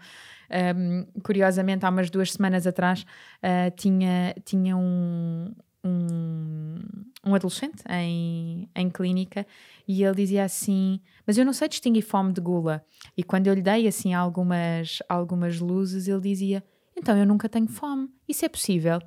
[0.76, 5.52] um, curiosamente, há umas duas semanas atrás, uh, tinha, tinha um,
[5.84, 6.76] um,
[7.24, 9.46] um, adolescente em, em clínica
[9.86, 12.84] e ele dizia assim: Mas eu não sei distinguir fome de gula.
[13.16, 16.64] E quando eu lhe dei assim algumas, algumas luzes, ele dizia:
[16.96, 18.08] Então eu nunca tenho fome.
[18.28, 19.00] Isso é possível?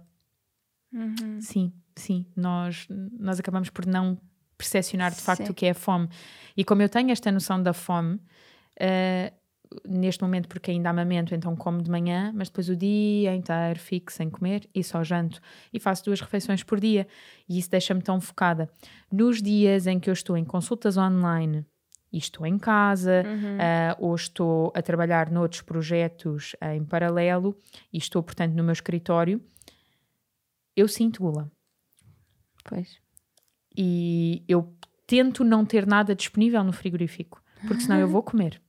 [0.94, 1.40] Uhum.
[1.40, 2.26] Sim, sim.
[2.36, 2.86] Nós,
[3.18, 4.20] nós acabamos por não
[4.62, 5.52] percepcionar de facto sim.
[5.52, 6.08] o que é a fome.
[6.56, 9.42] E como eu tenho esta noção da fome, uh,
[9.88, 14.12] neste momento porque ainda amamento, então como de manhã, mas depois o dia inteiro fico
[14.12, 15.40] sem comer e só janto
[15.72, 17.08] e faço duas refeições por dia
[17.48, 18.70] e isso deixa-me tão focada.
[19.12, 21.66] Nos dias em que eu estou em consultas online
[22.12, 23.56] e estou em casa uhum.
[23.56, 27.56] uh, ou estou a trabalhar noutros projetos uh, em paralelo
[27.94, 29.42] e estou, portanto, no meu escritório,
[30.76, 31.50] eu sinto gula.
[32.64, 33.01] Pois.
[33.76, 34.74] E eu
[35.08, 38.62] tento não ter nada disponível no frigorífico, porque senão eu vou comer.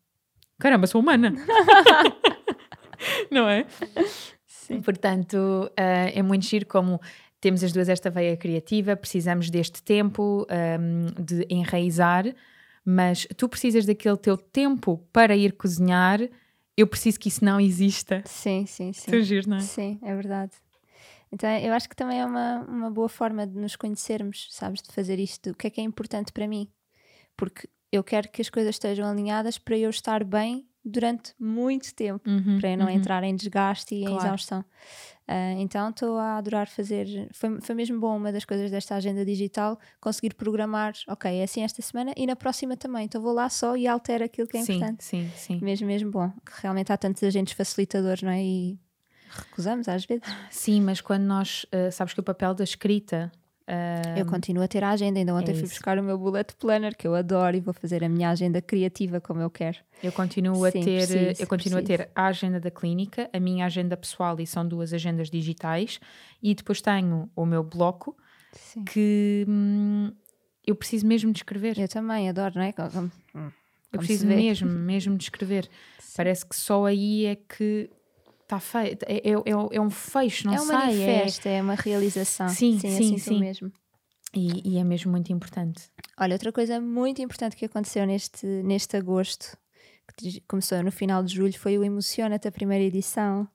[0.58, 1.34] Caramba, sou humana.
[3.30, 3.66] não é?
[4.46, 4.80] Sim.
[4.80, 5.72] Portanto, uh,
[6.14, 7.00] é muito giro como
[7.40, 12.24] temos as duas esta veia criativa, precisamos deste tempo um, de enraizar,
[12.84, 16.20] mas tu precisas daquele teu tempo para ir cozinhar.
[16.76, 18.22] Eu preciso que isso não exista.
[18.24, 19.10] Sim, sim, sim.
[19.10, 19.60] Tu giro, não é?
[19.60, 20.52] Sim, é verdade.
[21.32, 24.92] Então eu acho que também é uma, uma boa forma de nos conhecermos, sabes, de
[24.92, 25.50] fazer isto.
[25.50, 26.70] O que é que é importante para mim?
[27.36, 32.28] Porque eu quero que as coisas estejam alinhadas para eu estar bem durante muito tempo,
[32.28, 32.92] uhum, para eu não uhum.
[32.92, 34.14] entrar em desgaste e claro.
[34.14, 34.60] em exaustão.
[35.28, 37.28] Uh, então estou a adorar fazer.
[37.32, 41.62] Foi, foi mesmo bom uma das coisas desta agenda digital conseguir programar, ok, é assim
[41.62, 43.04] esta semana e na próxima também.
[43.04, 45.04] Então vou lá só e altero aquilo que é sim, importante.
[45.04, 45.60] Sim, sim.
[45.62, 46.32] Mesmo, mesmo bom.
[46.60, 48.42] Realmente há tantos agentes facilitadores, não é?
[48.42, 48.78] E
[49.34, 50.24] recusamos às vezes.
[50.50, 51.64] Sim, mas quando nós.
[51.64, 53.30] Uh, sabes que o papel da escrita
[54.16, 56.96] eu continuo a ter a agenda, ainda ontem é fui buscar o meu bullet planner
[56.96, 59.78] que eu adoro e vou fazer a minha agenda criativa como eu quero.
[60.02, 62.02] Eu continuo Sim, a ter, preciso, eu continuo preciso.
[62.02, 66.00] a ter a agenda da clínica, a minha agenda pessoal e são duas agendas digitais
[66.42, 68.16] e depois tenho o meu bloco
[68.52, 68.84] Sim.
[68.84, 70.12] que hum,
[70.66, 71.78] eu preciso mesmo de escrever.
[71.78, 72.72] Eu também adoro, não é?
[72.72, 73.10] Como,
[73.92, 75.68] eu preciso mesmo, mesmo de escrever.
[76.16, 77.88] Parece que só aí é que
[78.52, 80.74] está feito, é, é, é, um fecho, não é sei.
[80.74, 81.56] É um manifesto, é...
[81.56, 82.48] é uma realização.
[82.48, 83.14] Sim, sim, sim.
[83.14, 83.40] Assim sim.
[83.40, 83.72] mesmo.
[84.34, 85.90] E, e, é mesmo muito importante.
[86.18, 89.56] Olha, outra coisa muito importante que aconteceu neste, neste agosto,
[90.16, 93.46] que começou no final de julho, foi o Emociona-te, a primeira edição.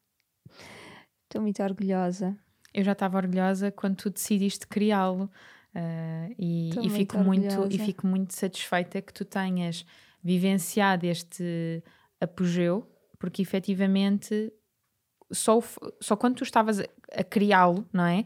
[1.24, 2.38] Estou muito orgulhosa.
[2.74, 5.30] Eu já estava orgulhosa quando tu decidiste criá-lo.
[5.76, 9.86] Uh, e, e fico muito e fico muito satisfeita que tu tenhas
[10.24, 11.84] vivenciado este
[12.20, 14.52] apogeu, porque efetivamente
[15.32, 15.60] só,
[16.00, 18.24] só quando tu estavas a, a criá-lo, não é?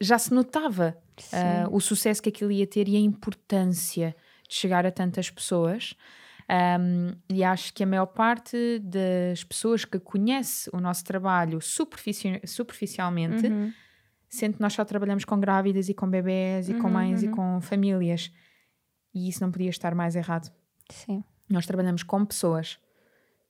[0.00, 0.96] Já se notava
[1.32, 4.14] uh, o sucesso que aquilo ia ter e a importância
[4.48, 5.94] de chegar a tantas pessoas.
[6.48, 12.40] Um, e acho que a maior parte das pessoas que conhece o nosso trabalho superfici
[12.44, 13.72] superficialmente uhum.
[14.28, 17.28] sente que nós só trabalhamos com grávidas e com bebés e uhum, com mães uhum.
[17.28, 18.32] e com famílias.
[19.12, 20.52] E isso não podia estar mais errado.
[20.88, 21.24] Sim.
[21.48, 22.78] Nós trabalhamos com pessoas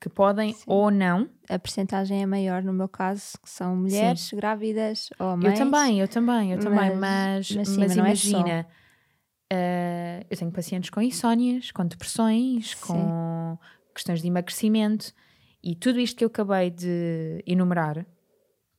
[0.00, 0.64] que podem Sim.
[0.66, 1.28] ou não.
[1.48, 4.36] A percentagem é maior no meu caso, que são mulheres Sim.
[4.36, 5.44] grávidas ou mães.
[5.44, 10.52] Eu também, eu também, eu também, mas, mas, mas, mas imagina, é uh, eu tenho
[10.52, 12.80] pacientes com insónias, com depressões, Sim.
[12.80, 13.58] com
[13.94, 15.12] questões de emagrecimento
[15.62, 18.06] e tudo isto que eu acabei de enumerar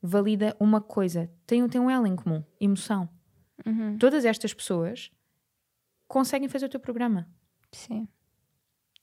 [0.01, 3.09] valida uma coisa, tem, tem um elo em comum, emoção.
[3.65, 3.97] Uhum.
[3.97, 5.11] Todas estas pessoas
[6.07, 7.27] conseguem fazer o teu programa.
[7.71, 8.07] Sim.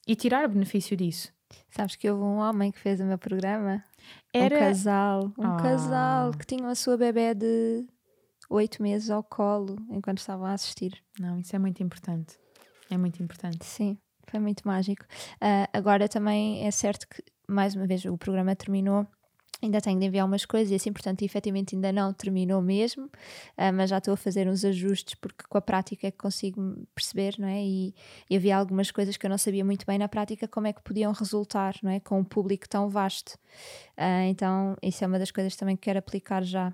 [0.07, 1.34] E tirar o benefício disso.
[1.71, 3.83] Sabes que houve um homem que fez o meu programa?
[4.33, 4.57] Era...
[4.57, 5.57] Um casal, um oh.
[5.57, 7.87] casal que tinha a sua bebê de
[8.51, 11.03] oito meses ao colo enquanto estavam a assistir.
[11.19, 12.39] Não, isso é muito importante.
[12.91, 13.65] É muito importante.
[13.65, 15.05] Sim, foi muito mágico.
[15.37, 19.07] Uh, agora também é certo que, mais uma vez, o programa terminou
[19.65, 23.73] ainda tenho de enviar umas coisas e assim, portanto, efetivamente ainda não terminou mesmo, uh,
[23.75, 27.35] mas já estou a fazer uns ajustes porque com a prática é que consigo perceber,
[27.39, 27.63] não é?
[27.63, 27.95] E,
[28.29, 30.83] e, havia algumas coisas que eu não sabia muito bem na prática como é que
[30.83, 32.01] podiam resultar, não é?
[32.01, 33.39] Com um público tão vasto.
[33.99, 36.73] Uh, então, isso é uma das coisas também que quero aplicar já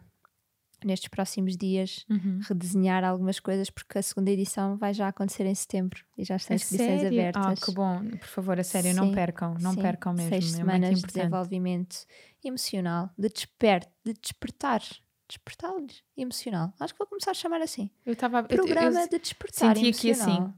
[0.85, 2.40] nestes próximos dias uhum.
[2.42, 6.57] redesenhar algumas coisas porque a segunda edição vai já acontecer em setembro e já estão
[6.57, 7.46] inscrições abertas.
[7.46, 9.83] Ah, que bom, por favor, a sério, sim, não percam, não sim.
[9.83, 10.31] percam mesmo.
[10.31, 12.07] Seis é semanas de desenvolvimento
[12.48, 14.83] emocional, de, desper de despertar.
[15.29, 16.74] Despertar-lhes emocional.
[16.81, 17.88] Acho que vou começar a chamar assim.
[18.05, 20.22] Eu estava Programa eu, eu, de despertar senti emocional.
[20.22, 20.55] aqui assim.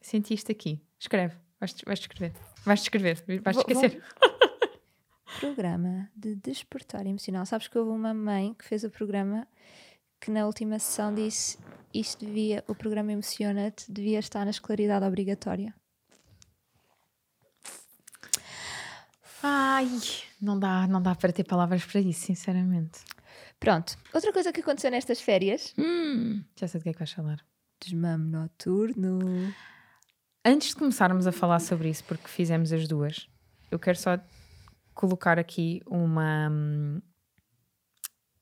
[0.00, 0.82] Senti isto aqui.
[0.98, 1.36] Escreve.
[1.60, 2.32] Vais, vais escrever.
[2.64, 3.24] Vais escrever.
[3.40, 4.02] Vais esquecer.
[4.20, 4.40] Vou...
[5.38, 7.46] programa de despertar emocional.
[7.46, 9.46] Sabes que houve uma mãe que fez o programa
[10.20, 11.58] que na última sessão disse
[11.92, 15.74] isto devia, o programa Emociona-te devia estar na escolaridade obrigatória.
[19.42, 19.88] Ai,
[20.40, 23.00] não dá, não dá para ter palavras para isso, sinceramente.
[23.58, 25.74] Pronto, outra coisa que aconteceu nestas férias.
[25.78, 27.44] Hum, já sei do que é que vais falar.
[27.80, 29.54] Desmame noturno.
[30.44, 33.28] Antes de começarmos a falar sobre isso, porque fizemos as duas,
[33.70, 34.18] eu quero só
[34.94, 36.50] colocar aqui uma,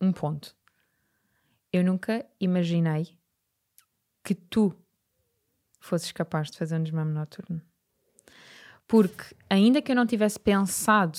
[0.01, 0.57] um ponto.
[1.73, 3.19] Eu nunca imaginei
[4.25, 4.75] que tu
[5.81, 7.63] fosses capaz de fazer um desmame noturno.
[8.89, 11.19] Porque, ainda que eu não tivesse pensado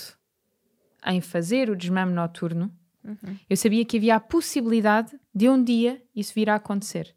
[1.05, 2.69] em fazer o desmame noturno,
[3.03, 3.38] uhum.
[3.49, 7.15] eu sabia que havia a possibilidade de um dia isso vir a acontecer.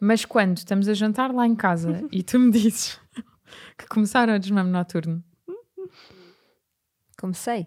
[0.00, 2.98] Mas quando estamos a jantar lá em casa e tu me dizes
[3.78, 5.22] que começaram o desmame noturno
[7.20, 7.66] Comecei.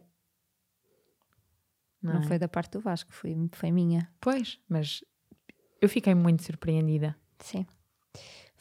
[2.02, 2.24] Não, não é?
[2.24, 4.12] foi da parte do Vasco, foi, foi minha.
[4.20, 5.04] Pois, mas
[5.80, 7.16] eu fiquei muito surpreendida.
[7.38, 7.68] Sim.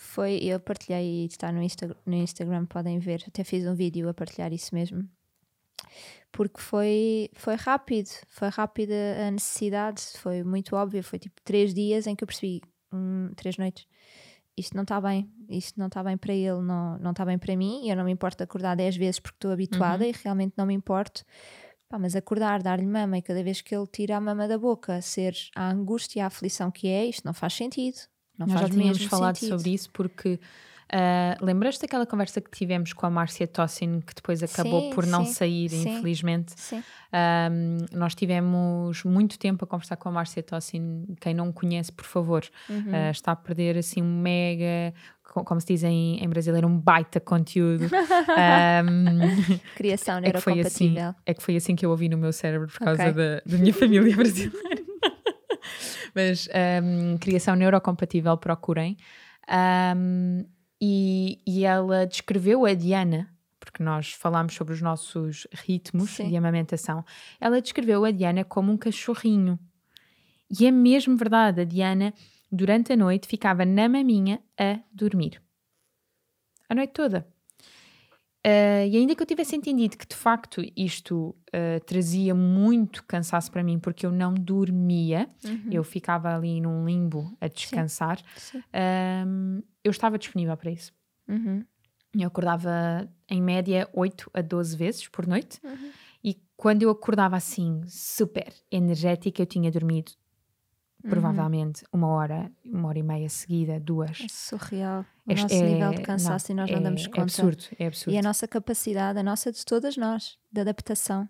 [0.03, 4.13] Foi, eu partilhei, está no, Insta, no Instagram, podem ver, até fiz um vídeo a
[4.13, 5.09] partilhar isso mesmo.
[6.33, 8.95] Porque foi, foi rápido, foi rápida
[9.27, 12.61] a necessidade, foi muito óbvio, foi tipo três dias em que eu percebi,
[12.93, 13.87] hum, três noites,
[14.57, 17.57] isto não está bem, isto não está bem para ele, não, não está bem para
[17.57, 20.11] mim, e eu não me importo acordar 10 vezes porque estou habituada uhum.
[20.11, 21.25] e realmente não me importo.
[21.89, 25.01] Pá, mas acordar, dar-lhe mama e cada vez que ele tira a mama da boca,
[25.01, 28.12] ser a angústia e a aflição que é, isto não faz sentido.
[28.47, 29.59] Não Nós faz já tínhamos falado sentido.
[29.59, 30.39] sobre isso porque
[30.93, 35.07] Uh, Lembras-te daquela conversa que tivemos com a Márcia Tossin, que depois acabou sim, por
[35.07, 36.53] não sim, sair, sim, infelizmente?
[36.55, 36.83] Sim.
[37.15, 41.07] Um, nós tivemos muito tempo a conversar com a Márcia Tossin.
[41.19, 42.77] Quem não conhece, por favor, uhum.
[42.77, 47.19] uh, está a perder assim um mega, como se diz em, em brasileiro, um baita
[47.21, 47.87] conteúdo.
[47.89, 50.61] um, Criação neurocompatível.
[50.61, 53.09] É que, assim, é que foi assim que eu ouvi no meu cérebro por causa
[53.09, 53.13] okay.
[53.15, 54.82] da, da minha família brasileira.
[56.15, 56.49] Mas
[56.83, 58.97] um, criação neurocompatível, procurem.
[59.97, 60.45] Um,
[60.81, 63.29] e, e ela descreveu a Diana,
[63.61, 66.29] porque nós falámos sobre os nossos ritmos Sim.
[66.29, 67.05] de amamentação,
[67.41, 69.59] ela descreveu a Diana como um cachorrinho.
[70.51, 72.13] E é mesmo verdade, a Diana,
[72.51, 75.41] durante a noite, ficava na maminha a dormir.
[76.69, 77.32] A noite toda.
[78.45, 83.53] Uh, e ainda que eu tivesse entendido que de facto isto uh, trazia muito cansaço
[83.53, 85.69] para mim, porque eu não dormia, uhum.
[85.71, 88.59] eu ficava ali num limbo a descansar, Sim.
[88.59, 88.59] Sim.
[88.59, 90.93] Uh, eu estava disponível para isso.
[91.29, 91.65] Uhum.
[92.19, 95.91] Eu acordava em média 8 a 12 vezes por noite, uhum.
[96.25, 100.13] e quando eu acordava assim, super energética, eu tinha dormido
[101.05, 101.11] Uhum.
[101.11, 104.21] provavelmente uma hora, uma hora e meia seguida, duas.
[104.21, 105.05] É surreal.
[105.27, 107.21] O é, nosso é, nível de cansaço não, e nós é, não damos conta.
[107.21, 108.15] É absurdo, é absurdo.
[108.15, 111.29] E a nossa capacidade, a nossa de todas nós, de adaptação.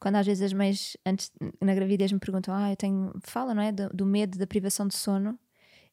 [0.00, 3.62] quando às vezes as mães, antes na gravidez, me perguntam, ah, eu tenho, fala, não
[3.62, 3.72] é?
[3.72, 5.38] Do, do medo da privação de sono.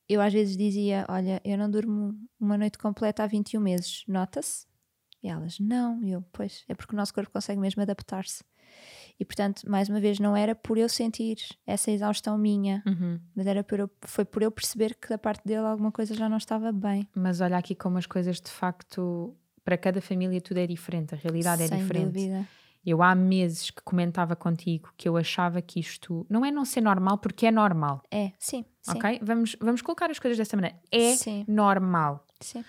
[0.07, 4.67] Eu às vezes dizia, olha, eu não durmo uma noite completa há 21 meses, nota-se?
[5.23, 6.03] E elas, não.
[6.03, 8.43] E eu, pois, é porque o nosso corpo consegue mesmo adaptar-se.
[9.19, 13.19] E portanto, mais uma vez, não era por eu sentir essa exaustão minha, Uhum.
[13.35, 16.27] mas era por eu, foi por eu perceber que da parte dele alguma coisa já
[16.27, 17.07] não estava bem.
[17.15, 21.17] Mas olha aqui como as coisas de facto, para cada família tudo é diferente, a
[21.17, 22.05] realidade é Sem diferente.
[22.13, 22.45] dúvida.
[22.85, 26.81] Eu há meses que comentava contigo que eu achava que isto não é não ser
[26.81, 28.97] normal, porque é normal, É, sim, sim.
[28.97, 29.19] ok?
[29.23, 30.77] Vamos, vamos colocar as coisas dessa maneira.
[30.91, 31.45] É Sim.
[31.47, 32.23] normal.
[32.41, 32.63] sim.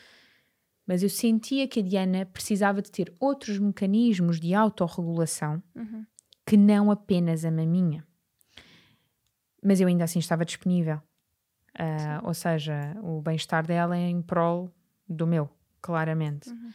[0.87, 6.07] Mas eu sentia que a Diana precisava de ter outros mecanismos de autorregulação Uhum.
[6.47, 8.07] Que não apenas a maminha.
[9.63, 11.01] Mas eu ainda assim estava disponível.
[11.79, 14.71] Ah, ou seja, o bem-estar dela é em prol
[15.09, 15.51] do meu,
[15.83, 16.49] claramente.
[16.49, 16.71] Uhum.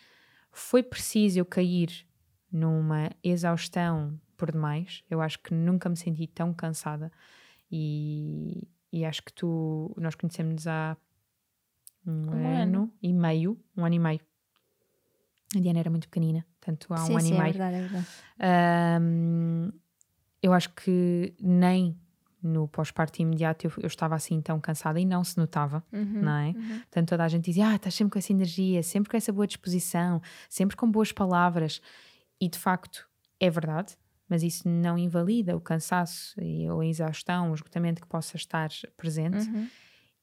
[0.51, 2.05] Foi preciso eu cair
[2.51, 5.03] numa exaustão por demais.
[5.10, 7.12] Eu acho que nunca me senti tão cansada.
[7.71, 10.97] E, e acho que tu, nós conhecemos há
[12.05, 12.93] um, Um ano, ano.
[13.01, 14.21] e meio, um ano e meio.
[15.56, 17.54] A Diana era muito pequenina, portanto há um sim, ano sim, e é meio.
[17.54, 18.08] verdade, é verdade.
[18.40, 19.72] Ahm,
[20.42, 21.98] eu acho que nem
[22.42, 26.32] no pós-parto imediato eu, eu estava assim tão cansada e não se notava, Uhum, não
[26.38, 26.48] é?
[26.50, 26.80] uhum.
[26.80, 29.46] Portanto, toda a gente dizia: Ah, estás sempre com essa energia, sempre com essa boa
[29.46, 31.82] disposição, sempre com boas palavras.
[32.40, 33.08] E de facto
[33.40, 33.96] é verdade,
[34.28, 38.70] mas isso não invalida o cansaço e, ou a exaustão, o esgotamento que possa estar
[38.98, 39.48] presente.
[39.50, 39.68] Uhum.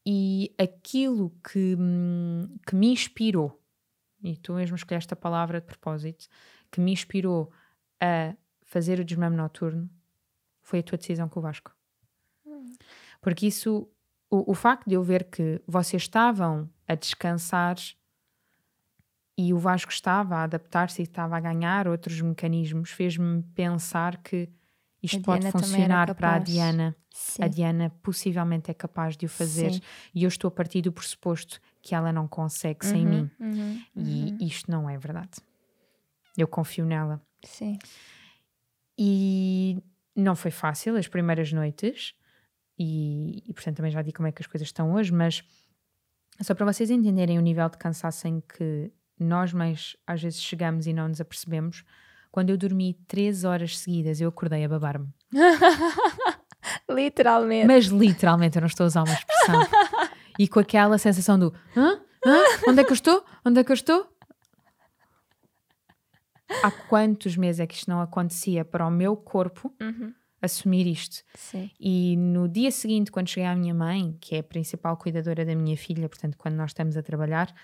[0.04, 3.62] E aquilo que, hum, que me inspirou,
[4.22, 6.26] e tu mesmo escolheste a palavra de propósito,
[6.70, 7.52] que me inspirou
[8.00, 9.88] a fazer o desmame noturno
[10.62, 11.74] foi a tua decisão com o Vasco.
[13.22, 13.88] Porque isso,
[14.30, 17.76] o, o facto de eu ver que vocês estavam a descansar
[19.36, 24.48] e o Vasco estava a adaptar-se e estava a ganhar outros mecanismos, fez-me pensar que
[25.02, 26.38] isto pode funcionar para a.
[26.38, 26.96] Diana.
[27.10, 27.42] Sim.
[27.42, 29.80] A Diana possivelmente é capaz de o fazer Sim.
[30.14, 33.30] e eu estou a partir do pressuposto que ela não consegue sem Uhum, mim.
[33.40, 34.38] uhum, E uhum.
[34.40, 35.30] isto não é verdade.
[36.36, 37.20] Eu confio nela.
[37.44, 37.78] Sim.
[38.98, 39.78] E
[40.14, 42.14] não foi fácil as primeiras noites,
[42.78, 45.42] e, e portanto também já digo como é que as coisas estão hoje, mas
[46.42, 50.86] só para vocês entenderem o nível de cansaço em que nós mães às vezes chegamos
[50.86, 51.84] e não nos apercebemos,
[52.30, 55.08] quando eu dormi três horas seguidas eu acordei a babar-me.
[56.90, 57.66] Literalmente.
[57.66, 59.60] Mas literalmente eu não estou a usar uma expressão.
[60.38, 62.00] e com aquela sensação do Hã?
[62.24, 62.42] Hã?
[62.68, 63.24] Onde é que eu estou?
[63.44, 64.06] Onde é que eu estou?
[66.62, 70.12] Há quantos meses é que isto não acontecia para o meu corpo Uhum.
[70.40, 71.22] assumir isto?
[71.34, 71.70] Sim.
[71.78, 75.54] E no dia seguinte, quando cheguei à minha mãe, que é a principal cuidadora da
[75.54, 77.54] minha filha, portanto, quando nós estamos a trabalhar,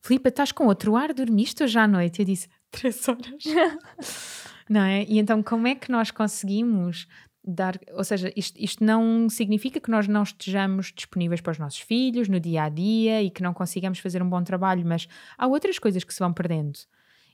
[0.00, 1.12] Filipa, estás com outro ar?
[1.14, 2.20] Dormiste hoje à noite?
[2.20, 3.44] Eu disse, três horas.
[4.68, 5.04] não é?
[5.04, 7.06] E então, como é que nós conseguimos
[7.44, 7.78] dar.
[7.92, 12.28] Ou seja, isto, isto não significa que nós não estejamos disponíveis para os nossos filhos
[12.28, 15.78] no dia a dia e que não consigamos fazer um bom trabalho, mas há outras
[15.78, 16.78] coisas que se vão perdendo.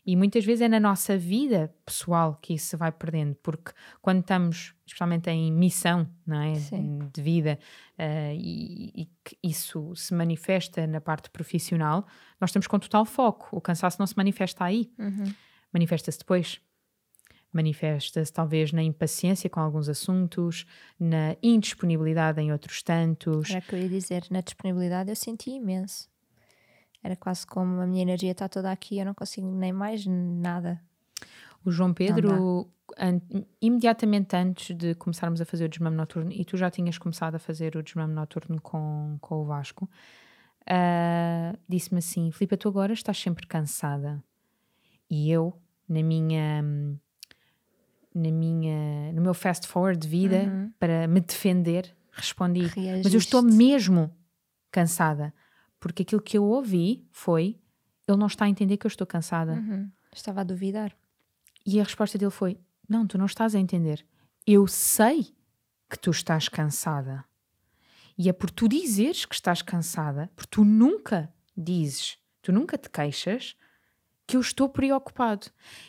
[0.06, 3.70] E muitas vezes é na nossa vida pessoal que isso se vai perdendo, porque
[4.00, 6.54] quando estamos, especialmente em missão não é?
[6.54, 7.00] Sim.
[7.12, 7.58] de vida,
[7.98, 12.06] eh, e, e que isso se manifesta na parte profissional,
[12.40, 13.48] nós estamos com total foco.
[13.52, 15.32] O cansaço não se manifesta aí, Uhum.
[15.72, 16.60] manifesta-se depois.
[17.52, 20.64] Manifesta-se talvez na impaciência com alguns assuntos,
[20.98, 23.50] na indisponibilidade em outros tantos.
[23.50, 24.24] Era o que eu ia dizer.
[24.30, 26.08] Na disponibilidade eu senti imenso.
[27.02, 30.80] Era quase como a minha energia está toda aqui, eu não consigo nem mais nada.
[31.64, 33.20] O João Pedro, an-
[33.60, 37.38] imediatamente antes de começarmos a fazer o desmame noturno, e tu já tinhas começado a
[37.38, 39.88] fazer o desmame noturno com, com o Vasco,
[40.66, 44.22] ah, disse-me assim: Filipe, tu agora estás sempre cansada.
[45.10, 45.58] E eu,
[45.88, 46.62] na minha.
[48.14, 50.72] Na minha, no meu fast forward de vida, Uhum.
[50.78, 53.16] para me defender, respondi: Mas eu Reagiste.
[53.16, 54.10] estou mesmo
[54.70, 55.32] cansada.
[55.78, 57.58] Porque aquilo que eu ouvi foi:
[58.08, 59.52] Ele não está a entender que eu estou cansada.
[59.52, 59.90] Uhum.
[60.12, 60.92] Estava a duvidar.
[61.64, 64.04] E a resposta dele foi: Não, tu não estás a entender.
[64.46, 65.32] Eu sei
[65.88, 67.24] que tu estás cansada.
[68.18, 72.90] E é por tu dizeres que estás cansada, por tu nunca dizes, tu nunca te
[72.90, 73.56] queixas,
[74.30, 75.46] que eu estou preocupado.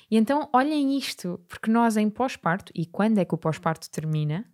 [0.09, 4.45] E então olhem isto, porque nós em pós-parto, e quando é que o pós-parto termina,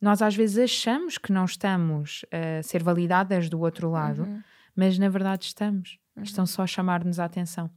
[0.00, 4.42] nós às vezes achamos que não estamos a ser validadas do outro lado, Uhum.
[4.76, 5.98] mas na verdade estamos.
[6.20, 7.70] Estão só a chamar-nos a atenção.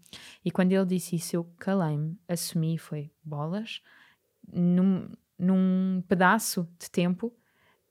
[0.44, 3.82] E quando ele disse isso, eu calei-me, assumi, foi bolas,
[4.52, 7.32] num, num pedaço de tempo,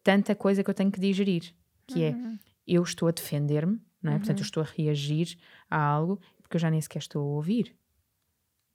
[0.03, 1.55] tanta coisa que eu tenho que digerir,
[1.87, 2.39] que é, Uhum.
[2.67, 4.19] eu estou a defender-me, não é?
[4.19, 5.39] Portanto, eu estou a reagir
[5.71, 6.21] a algo,
[6.51, 7.77] porque eu já nem sequer estou a ouvir.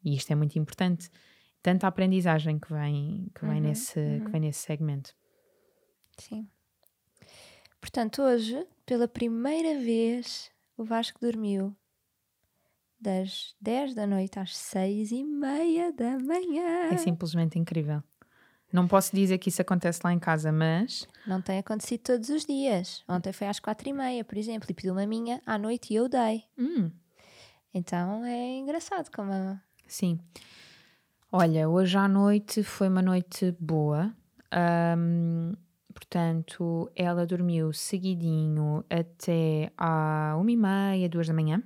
[0.01, 1.09] E isto é muito importante.
[1.61, 5.13] tanta aprendizagem que vem, que vem, Uhum, nesse, que vem nesse segmento.
[6.17, 6.47] Sim.
[7.81, 11.75] Portanto, hoje, pela primeira vez, o Vasco dormiu
[12.99, 16.93] das 10 da noite às 6 e meia da manhã.
[16.93, 18.01] É simplesmente incrível.
[18.71, 22.45] Não posso dizer que isso acontece lá em casa, mas Não tem acontecido todos os
[22.45, 23.03] dias.
[23.09, 25.95] Ontem foi às 4 e meia, por exemplo, e pediu uma minha à noite e
[25.97, 26.43] eu dei.
[26.57, 26.89] hum,
[27.75, 29.59] Então é engraçado como a...
[29.85, 30.17] sim.
[31.29, 34.15] Olha, hoje à noite foi uma noite boa.
[34.49, 35.53] Ahm,
[35.93, 41.61] portanto, ela dormiu seguidinho até à uma e meia, duas da manhã.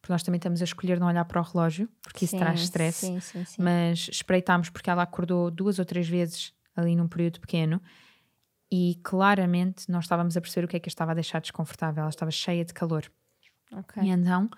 [0.00, 2.60] Porque nós também estamos a escolher não olhar para o relógio, porque isso Sim, traz
[2.62, 3.06] stress.
[3.06, 3.62] Sim, sim, sim.
[3.62, 7.82] mas espreitámos porque ela acordou duas ou três vezes ali num período pequeno
[8.72, 12.00] e claramente nós estávamos a perceber o que é que a estava a deixar desconfortável.
[12.00, 13.12] Ela estava cheia de calor.
[13.72, 14.02] Ok.
[14.02, 14.48] E então,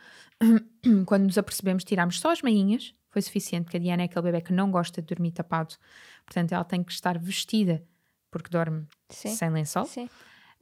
[1.07, 4.41] quando nos apercebemos, tirámos só as meinhas, foi suficiente, porque a Diana é aquele bebê
[4.41, 5.75] que não gosta de dormir tapado.
[6.25, 7.85] Portanto, ela tem que estar vestida,
[8.31, 9.35] porque dorme Sim.
[9.35, 9.85] sem lençol.
[9.85, 10.09] Sim.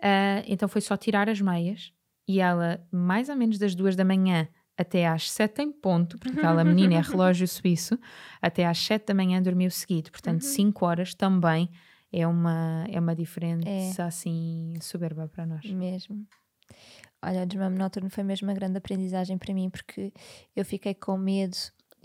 [0.03, 1.93] Ah, então foi só tirar as meias
[2.27, 6.39] e ela, mais ou menos das duas da manhã até às sete em ponto, porque
[6.41, 7.99] aquela menina é relógio suíço,
[8.41, 10.11] até às sete da manhã dormiu seguido.
[10.11, 11.71] Portanto, cinco horas também
[12.13, 15.65] é uma, é uma diferença assim soberba para nós.
[15.67, 16.27] Mesmo.
[17.23, 20.13] Olha, o desmame noturno foi mesmo uma grande aprendizagem para mim porque
[20.57, 21.57] eu fiquei com medo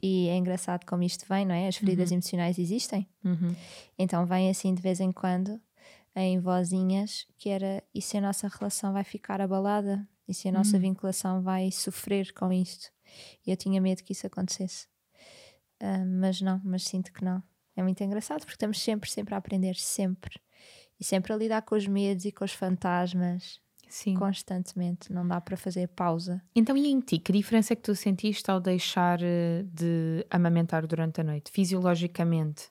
[0.02, 1.68] e é engraçado como isto vem, não é?
[1.68, 3.08] As feridas emocionais existem.
[3.24, 3.56] Uhum.
[3.98, 5.60] Então vem assim de vez em quando
[6.16, 10.52] em vozinhas que era e se a nossa relação vai ficar abalada e se a
[10.52, 12.92] nossa vinculação vai sofrer com isto.
[13.46, 14.88] E eu tinha medo que isso acontecesse.
[15.80, 17.42] Ah, mas não, mas sinto que não.
[17.76, 20.40] É muito engraçado porque estamos sempre, sempre a aprender, sempre.
[21.00, 24.16] E sempre a lidar com os medos e com os fantasmas Sim.
[24.16, 25.12] constantemente.
[25.12, 26.42] Não dá para fazer pausa.
[26.56, 30.86] Então, e em ti, que diferença é que tu sentiste ao deixar eh, de amamentar
[30.86, 32.70] durante a noite, fisiologicamente?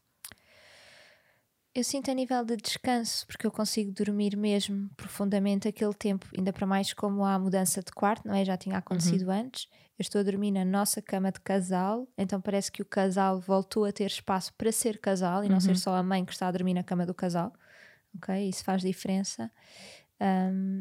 [1.75, 6.53] Eu sinto a nível de descanso, porque eu consigo dormir mesmo profundamente aquele tempo, ainda
[6.53, 8.45] para mais como há mudança de quarto, não é?
[8.45, 9.67] Já tinha acontecido antes.
[9.99, 13.85] Eu estou a dormir na nossa cama de casal, então parece que o casal voltou
[13.85, 16.53] a ter espaço para ser casal e não ser só a mãe que está a
[16.53, 17.53] dormir na cama do casal.
[18.17, 18.49] Ok?
[18.49, 19.51] Isso faz diferença.
[20.21, 20.81] Um,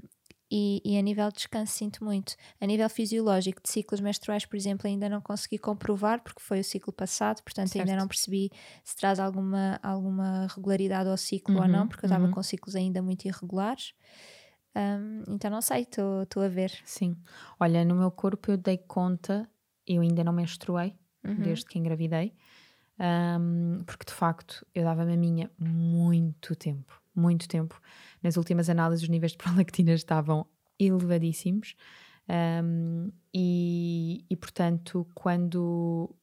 [0.51, 2.35] e, e a nível de descanso sinto muito.
[2.61, 6.63] A nível fisiológico de ciclos menstruais, por exemplo, ainda não consegui comprovar porque foi o
[6.63, 7.97] ciclo passado, portanto ainda Certo.
[7.97, 8.51] não percebi
[8.83, 12.31] se traz alguma, alguma regularidade ao ciclo ou Uhum, não, porque eu estava uhum.
[12.31, 13.93] com ciclos ainda muito irregulares.
[14.75, 16.71] Um, então não sei, estou a ver.
[16.83, 17.15] Sim.
[17.59, 19.49] Olha, no meu corpo eu dei conta,
[19.87, 21.35] eu ainda não menstruei, Uhum.
[21.41, 22.35] desde que engravidei,
[22.99, 27.79] ahm, porque de facto eu dava maminha muito tempo, muito tempo.
[28.23, 30.45] Nas últimas análises os níveis de prolactina estavam
[30.79, 31.75] elevadíssimos
[32.27, 36.15] ahm, e, e portanto quando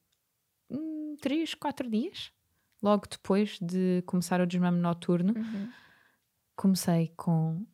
[0.69, 2.31] hum, três, quatro dias,
[2.81, 5.69] logo depois de começar o desmame noturno, Uhum.
[6.55, 7.65] comecei com.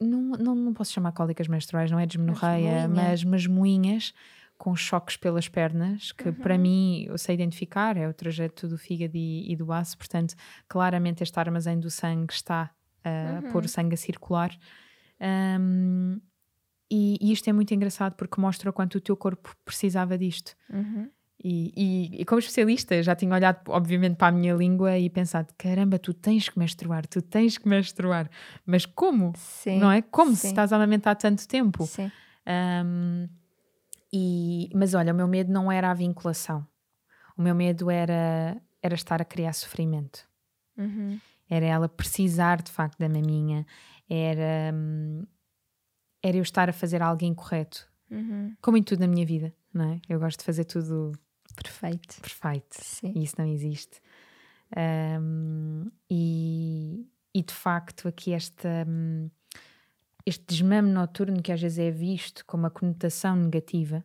[0.00, 4.12] Não, não, não posso chamar cólicas menstruais, não é desmenorreia, mas, mas moinhas
[4.58, 9.16] com choques pelas pernas, que para mim eu sei identificar, é o trajeto do fígado
[9.16, 10.34] e, e do baço, portanto,
[10.68, 12.70] claramente este armazém do sangue está
[13.04, 14.50] a pôr o sangue a circular.
[15.20, 16.20] Um,
[16.90, 20.54] e, e isto é muito engraçado porque mostra o quanto o teu corpo precisava disto.
[20.70, 21.10] Uhum.
[21.42, 25.52] E, e- e como especialista, já tinha olhado, obviamente, para a minha língua e pensado:
[25.58, 28.30] caramba, tu tens que menstruar, tu tens que menstruar.
[28.64, 29.32] Mas como?
[29.36, 29.78] Sim.
[29.78, 30.00] não é?
[30.02, 30.48] Como se sim.
[30.48, 31.84] estás a amamentar tanto tempo?
[31.86, 32.10] Sim.
[32.84, 33.28] Um,
[34.12, 36.66] e, mas olha, o meu medo não era a vinculação.
[37.36, 40.20] O meu medo era, era estar a criar sofrimento.
[40.78, 41.18] Uhum.
[41.54, 43.64] Era ela precisar de facto da maminha.
[44.08, 45.24] Era, hum,
[46.22, 47.88] era eu estar a fazer algo incorreto.
[48.10, 48.56] Uhum.
[48.60, 50.00] Como em tudo na minha vida, não é?
[50.08, 51.12] Eu gosto de fazer tudo
[51.54, 52.20] Perfeito.
[52.20, 52.74] perfeito.
[52.80, 53.12] Sim.
[53.14, 54.00] E isso não existe.
[54.76, 59.30] Um, e, e de facto, aqui esta, hum,
[60.26, 64.04] este desmame noturno que às vezes é visto com uma conotação negativa,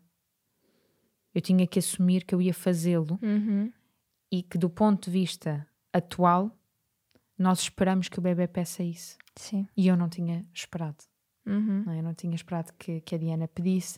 [1.33, 3.71] eu tinha que assumir que eu ia fazê-lo Uhum.
[4.31, 6.55] e que, do ponto de vista atual,
[7.39, 9.17] nós esperamos que o bebê peça isso.
[9.35, 9.65] Sim.
[9.75, 10.97] E eu não tinha esperado.
[11.45, 11.83] Uhum.
[11.85, 11.99] não é?
[11.99, 13.97] Eu não tinha esperado que, que a Diana pedisse.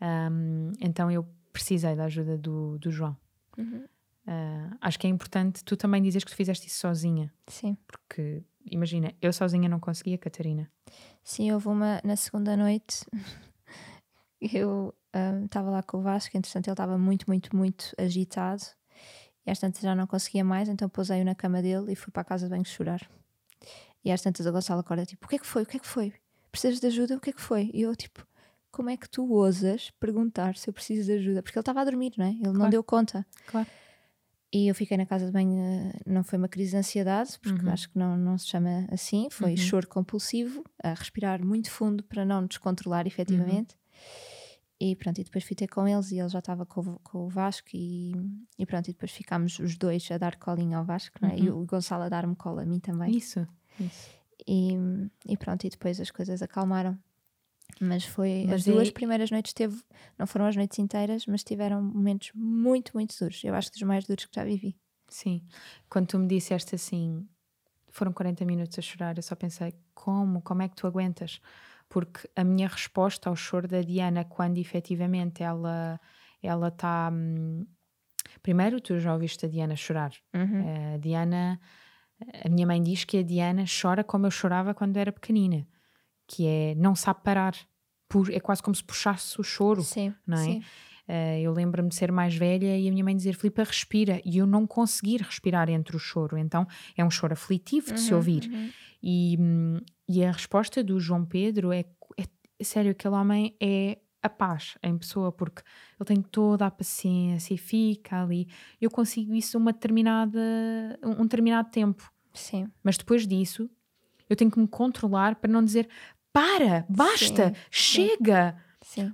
[0.00, 3.16] Um, então eu precisei da ajuda do, do João.
[3.56, 3.86] Uhum.
[4.26, 7.76] Uh, acho que é importante tu também dizes que tu fizeste isso sozinha, Sim.
[7.86, 10.70] porque imagina, eu sozinha não conseguia, Catarina.
[11.22, 13.06] Sim, houve uma na segunda noite.
[14.38, 14.94] Eu
[15.44, 18.62] estava lá com o Vasco, entretanto ele estava muito, muito, muito agitado
[19.46, 22.22] e às tantas já não conseguia mais, então pousei-o na cama dele e fui para
[22.22, 23.08] a casa de banho chorar.
[24.04, 25.62] E às tantas a Gonçalo acorda tipo: O que é que foi?
[25.62, 26.12] O que é que foi?
[26.50, 27.16] Precisas de ajuda?
[27.16, 27.70] O que é que foi?
[27.74, 28.26] E eu tipo:
[28.70, 31.42] Como é que tu ousas perguntar se eu preciso de ajuda?
[31.42, 32.30] Porque ele estava a dormir, não é?
[32.30, 32.70] Ele não Claro.
[32.70, 33.26] deu conta.
[33.46, 33.66] Claro.
[34.52, 37.72] E eu fiquei na casa de banho, não foi uma crise de ansiedade, porque Uhum.
[37.72, 39.56] acho que não, não se chama assim, foi Uhum.
[39.56, 43.76] choro compulsivo, a respirar muito fundo para não descontrolar efetivamente.
[44.78, 47.24] E pronto, e depois fui ter com eles e ele já estava com, o- com
[47.24, 48.12] o Vasco e,
[48.58, 51.38] e pronto, e depois ficámos os dois a dar colinho ao Vasco, é?
[51.38, 51.62] E Uhum.
[51.62, 53.16] o Gonçalo a dar-me cola a mim também.
[53.16, 53.46] Isso.
[53.80, 54.10] Isso.
[54.46, 54.74] E,
[55.26, 56.98] e pronto, e depois as coisas acalmaram.
[57.80, 59.82] Mas foi Mas as duas é- primeiras noites teve,
[60.18, 63.42] não foram as noites inteiras, mas tiveram momentos muito, muito duros.
[63.44, 64.76] Eu acho que dos mais duros que já vivi.
[65.08, 65.42] Sim.
[65.88, 67.26] Quando tu me disseste assim,
[67.90, 70.40] foram 40 minutos a chorar, eu só pensei, como?
[70.42, 71.40] Como é que tu aguentas?
[71.88, 76.00] Porque a minha resposta ao choro da Diana, quando efetivamente ela
[76.42, 77.10] ela está.
[77.12, 77.66] hum,
[78.42, 80.12] Primeiro, tu já ouviste a Diana chorar.
[80.34, 80.94] Uhum.
[80.94, 81.60] A Diana,
[82.44, 85.66] a minha mãe diz que a Diana chora como eu chorava quando era pequenina,
[86.26, 87.54] que é não sabe parar.
[88.32, 89.82] É quase como se puxasse o choro.
[89.82, 90.44] Sim, não é?
[90.44, 90.64] sim.
[91.08, 94.20] Eh, eu lembro-me de ser mais velha e a minha mãe dizer: Filipa, respira.
[94.24, 96.36] E eu não conseguir respirar entre o choro.
[96.36, 98.50] Então é um choro aflitivo de se Uhum, ouvir.
[98.52, 98.72] uhum.
[99.02, 99.78] E, hum,
[100.08, 101.84] e a resposta do João Pedro é,
[102.18, 105.62] é sério: aquele homem é a paz em pessoa, porque
[106.00, 108.48] ele tem toda a paciência e fica ali.
[108.80, 110.40] Eu consigo isso uma determinada,
[111.04, 112.10] um um determinado tempo.
[112.34, 113.70] Sim, Mas depois disso,
[114.28, 115.88] eu tenho que me controlar para não dizer
[116.32, 118.56] para, basta, Sim, chega.
[118.56, 118.65] sim.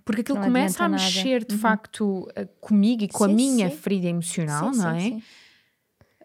[0.04, 1.04] Porque aquilo começa a adianta nada.
[1.04, 1.60] mexer de Uhum.
[1.60, 3.76] facto eh, comigo e com a Sim, minha sim.
[3.76, 5.00] ferida emocional, sim, não sim, é?
[5.00, 5.22] sim.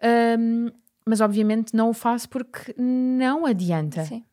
[0.02, 0.70] Ahm,
[1.06, 4.04] mas obviamente não o faço porque não adianta.
[4.04, 4.24] Sim.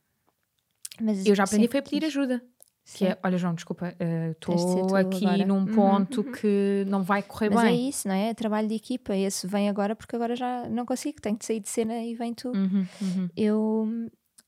[1.01, 2.41] Mas, Eu já aprendi sim, foi a pedir ajuda.
[2.85, 3.05] Que sim.
[3.07, 4.55] é, olha João, desculpa, eh, estou
[4.87, 6.31] tu aqui agora." num Uhum, ponto uhum.
[6.31, 7.89] que não vai correr Mas é bem.
[7.89, 8.29] isso, não é?
[8.29, 9.15] É trabalho de equipa.
[9.15, 12.33] Esse vem agora porque agora já não consigo, tenho de sair de cena e vem
[12.33, 12.49] tu.
[12.49, 13.29] Uhum, uhum.
[13.35, 13.87] Eu.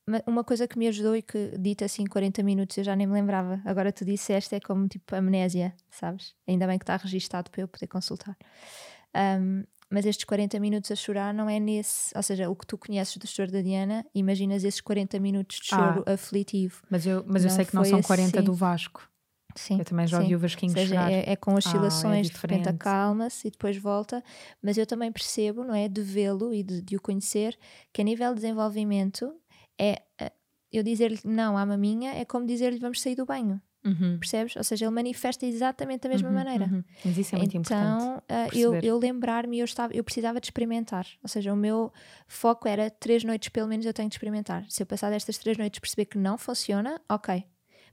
[0.08, 3.06] Ma- Uma coisa que me ajudou e que, dita assim 40 minutos, eu já nem
[3.08, 3.62] me lembrava.
[3.66, 6.34] Agora tu disseste, é como tipo amnésia, sabes?
[6.48, 8.36] Ainda bem que está registado para eu poder consultar.
[9.14, 12.12] Ahm, mas estes 40 minutos a chorar não é nesse.
[12.16, 15.68] Ou seja, o que tu conheces do choro da Diana, imaginas esses 40 minutos de
[15.68, 16.84] choro aflitivo.
[16.90, 18.46] Mas eu, mas eu sei que não são 40 assim.
[18.46, 19.10] do Vasco.
[19.56, 19.80] Sim.
[19.80, 20.36] Eu também já ouvi sim.
[20.36, 21.12] o Vasquinho Ou seja, chorar.
[21.12, 24.24] é, é com oscilações, de repente acalma-se e depois volta.
[24.62, 25.88] Mas eu também percebo, não é?
[25.88, 27.58] De vê-lo e de, de o conhecer,
[27.92, 29.34] que a nível de desenvolvimento
[29.80, 30.02] é.
[30.20, 30.32] eh,
[30.72, 34.54] Eu dizer-lhe não à maminha é como dizer-lhe vamos sair do banho, Uhum, percebes?
[34.58, 36.66] Ou seja, ele manifesta exatamente da mesma uhum, maneira.
[36.66, 36.84] uhum.
[37.06, 38.04] Mas isso é muito importante.
[38.04, 38.22] então,
[38.54, 41.08] eu, eu lembrar-me, eu, estava, eu precisava de experimentar.
[41.24, 41.94] Ou seja, o meu
[42.28, 44.66] foco era três noites, pelo menos, eu tenho de experimentar.
[44.68, 47.46] Se eu passar destas três noites perceber que não funciona, ok.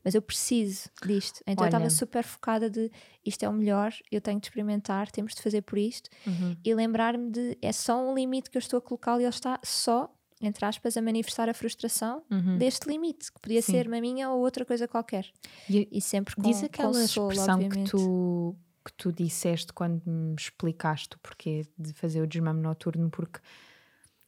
[0.02, 1.40] Mas eu preciso disto.
[1.46, 1.90] Então eu estava Olha.
[1.90, 2.90] super focada de
[3.24, 6.10] isto é o melhor, eu tenho de experimentar, temos de fazer por isto.
[6.26, 6.56] Uhum.
[6.64, 9.60] E lembrar-me de é só um limite que eu estou a colocá-lo e ele está
[9.62, 10.12] só,
[10.46, 12.58] entre aspas, a manifestar a frustração Uhum.
[12.58, 13.72] deste limite, que podia Sim.
[13.72, 15.26] ser maminha ou outra coisa qualquer.
[15.68, 20.34] E- E sempre com Diz aquela consolo, expressão que tu, que tu disseste quando me
[20.38, 23.40] explicaste o porquê de fazer o desmame noturno, porque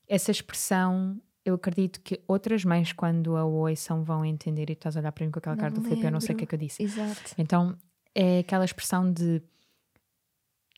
[0.09, 4.63] essa expressão eu acredito que outras mães, quando a ouçam, vão entender.
[4.69, 6.11] E tu estás a olhar para mim com aquela Não cara do me Filipe, eu
[6.11, 6.83] não sei o que é que eu disse.
[6.83, 7.35] Exato.
[7.39, 7.77] Então
[8.15, 9.41] é aquela expressão de.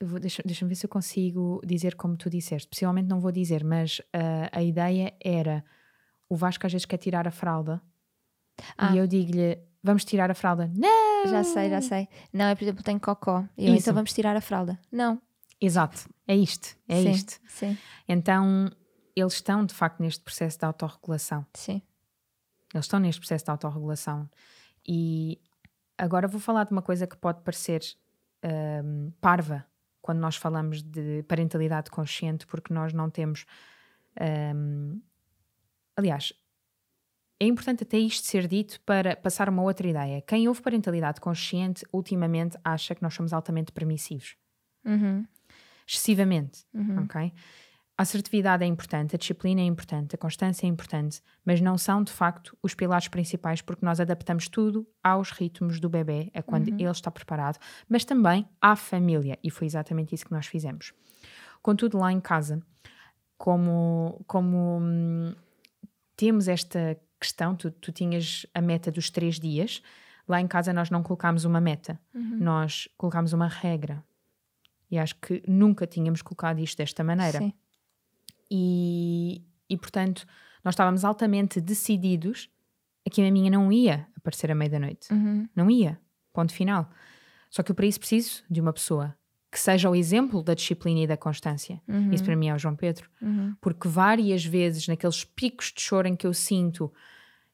[0.02, 2.68] Vou- Deixa- Deixa-me ver se eu consigo dizer como tu disseste.
[2.68, 5.64] Possivelmente não vou dizer, mas ah, a ideia era:
[6.28, 7.80] o Vasco às vezes quer tirar a fralda
[8.76, 8.92] Ah.
[8.94, 10.70] e eu digo-lhe: vamos tirar a fralda.
[10.76, 11.26] Não!
[11.26, 12.08] Já sei, já sei.
[12.32, 13.44] Não, é por exemplo, tenho cocó.
[13.56, 14.78] E eu, então vamos tirar a fralda.
[14.92, 15.20] Não.
[15.60, 17.40] Exato, é isto, é sim, isto.
[17.48, 17.76] Sim,
[18.08, 18.70] Então,
[19.16, 21.44] eles estão de facto neste processo de autorregulação.
[21.54, 21.82] sim.
[22.72, 24.28] Eles estão neste processo de autorregulação.
[24.86, 25.40] E
[25.96, 27.80] agora vou falar de uma coisa que pode parecer
[28.84, 29.66] hum, parva
[30.08, 33.44] quando nós falamos de parentalidade consciente, porque nós não temos.
[34.56, 35.02] hum,
[35.94, 36.32] aliás,
[37.38, 40.22] é importante até isto ser dito para passar uma outra ideia.
[40.22, 44.34] Quem ouve parentalidade consciente, ultimamente acha que nós somos altamente permissivos.
[44.82, 45.26] Uhum,
[45.86, 46.64] Excessivamente.
[46.72, 47.04] uhum.
[47.04, 47.30] ok?
[47.98, 52.00] A assertividade é importante, a disciplina é importante, a constância é importante, mas não são
[52.04, 56.68] de facto os pilares principais porque nós adaptamos tudo aos ritmos do bebê, a quando
[56.68, 60.92] ele está preparado, mas também à família, e foi exatamente isso que nós fizemos.
[61.60, 62.62] Contudo, lá em casa,
[63.36, 65.34] como, como hum,
[66.16, 69.82] temos esta questão, tu, tu tinhas a meta dos três dias,
[70.28, 72.38] lá em casa nós não colocámos uma meta, Uhum.
[72.38, 74.04] nós colocámos uma regra.
[74.88, 77.38] E acho que nunca tínhamos colocado isto desta maneira.
[77.38, 77.52] Sim.
[78.50, 80.26] E, e, portanto,
[80.64, 82.48] nós estávamos altamente decididos
[83.06, 85.12] a que a minha não ia aparecer à meia da noite.
[85.12, 85.48] Uhum.
[85.54, 85.98] Não ia.
[86.32, 86.88] Ponto final.
[87.50, 89.14] Só que eu para isso preciso de uma pessoa
[89.50, 91.80] que seja o exemplo da disciplina e da constância.
[91.88, 92.12] Uhum.
[92.12, 93.08] Isso para mim é o João Pedro.
[93.20, 93.54] Uhum.
[93.60, 96.92] Porque várias vezes, naqueles picos de choro em que eu sinto,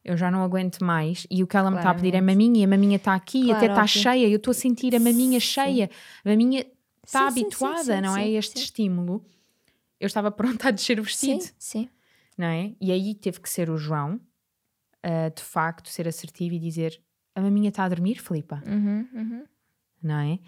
[0.04, 2.60] eu já não aguento mais, e o que ela me está a pedir é maminha,
[2.60, 4.98] e a maminha está aqui, e Claro, até está cheia, eu estou a sentir a
[4.98, 5.46] maminha Sim.
[5.46, 5.90] cheia,
[6.24, 6.66] a maminha
[7.04, 8.28] está Sim, habituada, sim, não é?
[8.28, 9.24] Este estímulo.
[10.04, 11.42] Eu estava pronta a descer o vestido.
[11.42, 11.88] Sim, sim.
[12.36, 12.74] Não é?
[12.80, 17.00] E aí teve que ser o João, uh, de facto, ser assertivo e dizer:
[17.34, 18.62] A maminha está a dormir, Filipa.
[18.66, 19.44] Uhum, uhum.
[20.02, 20.38] Não é?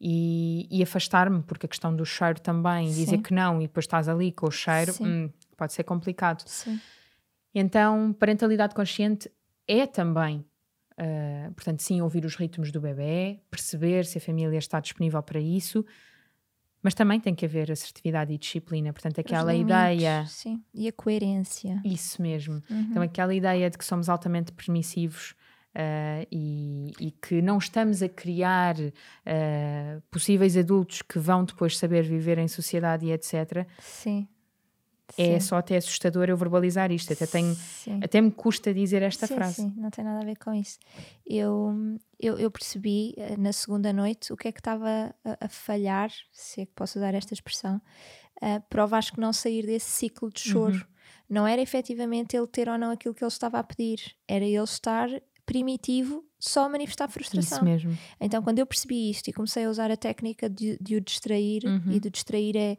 [0.00, 3.04] E, e afastar-me, porque a questão do cheiro também, Sim.
[3.04, 6.42] dizer que não e depois estás ali com o cheiro, hum, pode ser complicado.
[6.46, 6.80] Sim.
[7.54, 9.30] Então, parentalidade consciente
[9.68, 10.44] é também,
[10.98, 15.38] uh, portanto, sim, ouvir os ritmos do bebê, perceber se a família está disponível para
[15.38, 15.86] isso,
[16.84, 18.92] mas também tem que haver assertividade e disciplina.
[18.92, 20.62] Portanto, aquela limites, ideia, Sim.
[20.74, 21.80] E a coerência.
[21.82, 22.62] isso mesmo.
[22.70, 22.80] Uhum.
[22.90, 25.34] Então, aquela ideia de que somos altamente permissivos
[25.74, 32.02] uh, e, e que não estamos a criar uh, possíveis adultos que vão depois saber
[32.02, 33.66] viver em sociedade e etc.
[33.78, 34.28] Sim.
[35.18, 35.46] É Sim.
[35.46, 37.12] só até assustador eu verbalizar isto.
[37.12, 38.00] Até, tenho, Sim.
[38.02, 39.56] até me custa dizer esta sim, frase.
[39.56, 40.78] Sim, não tem nada a ver com isso.
[41.26, 45.48] Eu, eu, eu percebi eh, na segunda noite o que é que estava a, a
[45.48, 47.80] falhar, se é que posso usar esta expressão,
[48.42, 50.74] uh, para o Vasco não sair desse ciclo de choro.
[50.74, 50.82] Uhum.
[51.28, 54.62] Não era efetivamente ele ter ou não aquilo que ele estava a pedir, era ele
[54.62, 55.08] estar
[55.46, 57.58] primitivo só a manifestar frustração.
[57.58, 57.98] Isso mesmo.
[58.20, 61.62] Então, quando eu percebi isto e comecei a usar a técnica de, de o distrair,
[61.64, 61.92] Uhum.
[61.92, 62.78] e de distrair é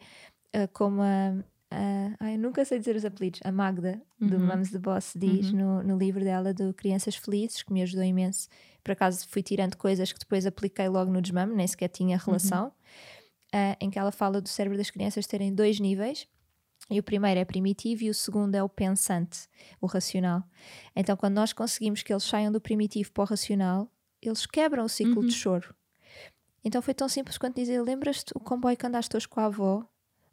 [0.55, 1.35] uh, como a.
[1.71, 3.39] a- ai, nunca sei dizer os apelidos.
[3.43, 4.45] A Magda, do Uhum.
[4.47, 8.47] Mums the Boss, diz no, no livro dela do Crianças Felizes, que me ajudou imenso.
[8.83, 12.67] Por acaso fui tirando coisas que depois apliquei logo no desmame, nem sequer tinha relação.
[13.53, 16.27] uh, em que ela fala do cérebro das crianças terem dois níveis.
[16.89, 19.47] E o primeiro é primitivo e o segundo é o pensante,
[19.81, 20.43] o racional.
[20.95, 23.89] Então, quando nós conseguimos que eles saiam do primitivo para o racional,
[24.21, 25.27] eles quebram o ciclo Uhum.
[25.27, 25.73] de choro.
[26.63, 29.83] Então foi tão simples quanto dizer: Lembras-te o comboio que andaste hoje com a avó?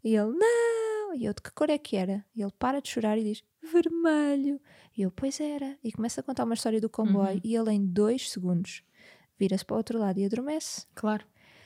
[0.05, 0.72] E ele: Não!
[1.15, 2.25] E eu: De que cor é que era?
[2.35, 4.61] E ele para de chorar e diz: Vermelho.
[4.97, 5.79] E eu: Pois era.
[5.83, 7.41] E começa a contar uma história do comboio Uhum.
[7.45, 8.83] e ele, em dois segundos,
[9.39, 10.87] vira-se para o outro lado e adormece.
[10.95, 11.25] Claro.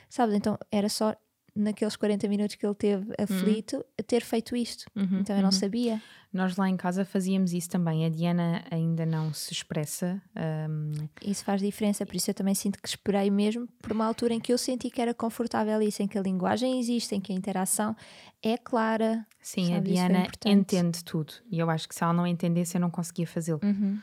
[0.09, 0.35] Sabes?
[0.35, 1.15] Então era só
[1.57, 4.85] naqueles 40 minutos que ele teve aflito a ter feito isto.
[4.95, 5.51] Uhum, Então eu não uhum.
[5.51, 6.01] sabia.
[6.31, 8.05] Nós lá em casa fazíamos isso também.
[8.05, 10.21] A Diana ainda não se expressa.
[10.69, 10.91] hum,
[11.21, 14.39] Isso faz diferença, por isso eu também sinto que esperei mesmo por uma altura em
[14.39, 17.35] que eu senti que era confortável isso, em que a linguagem existe, em que a
[17.35, 17.95] interação
[18.43, 19.25] é clara.
[19.41, 21.33] sim, Sabe, a Diana entende tudo.
[21.49, 23.61] E eu acho que se ela não entendesse, eu não conseguia fazê-lo.
[23.63, 23.99] Uhum.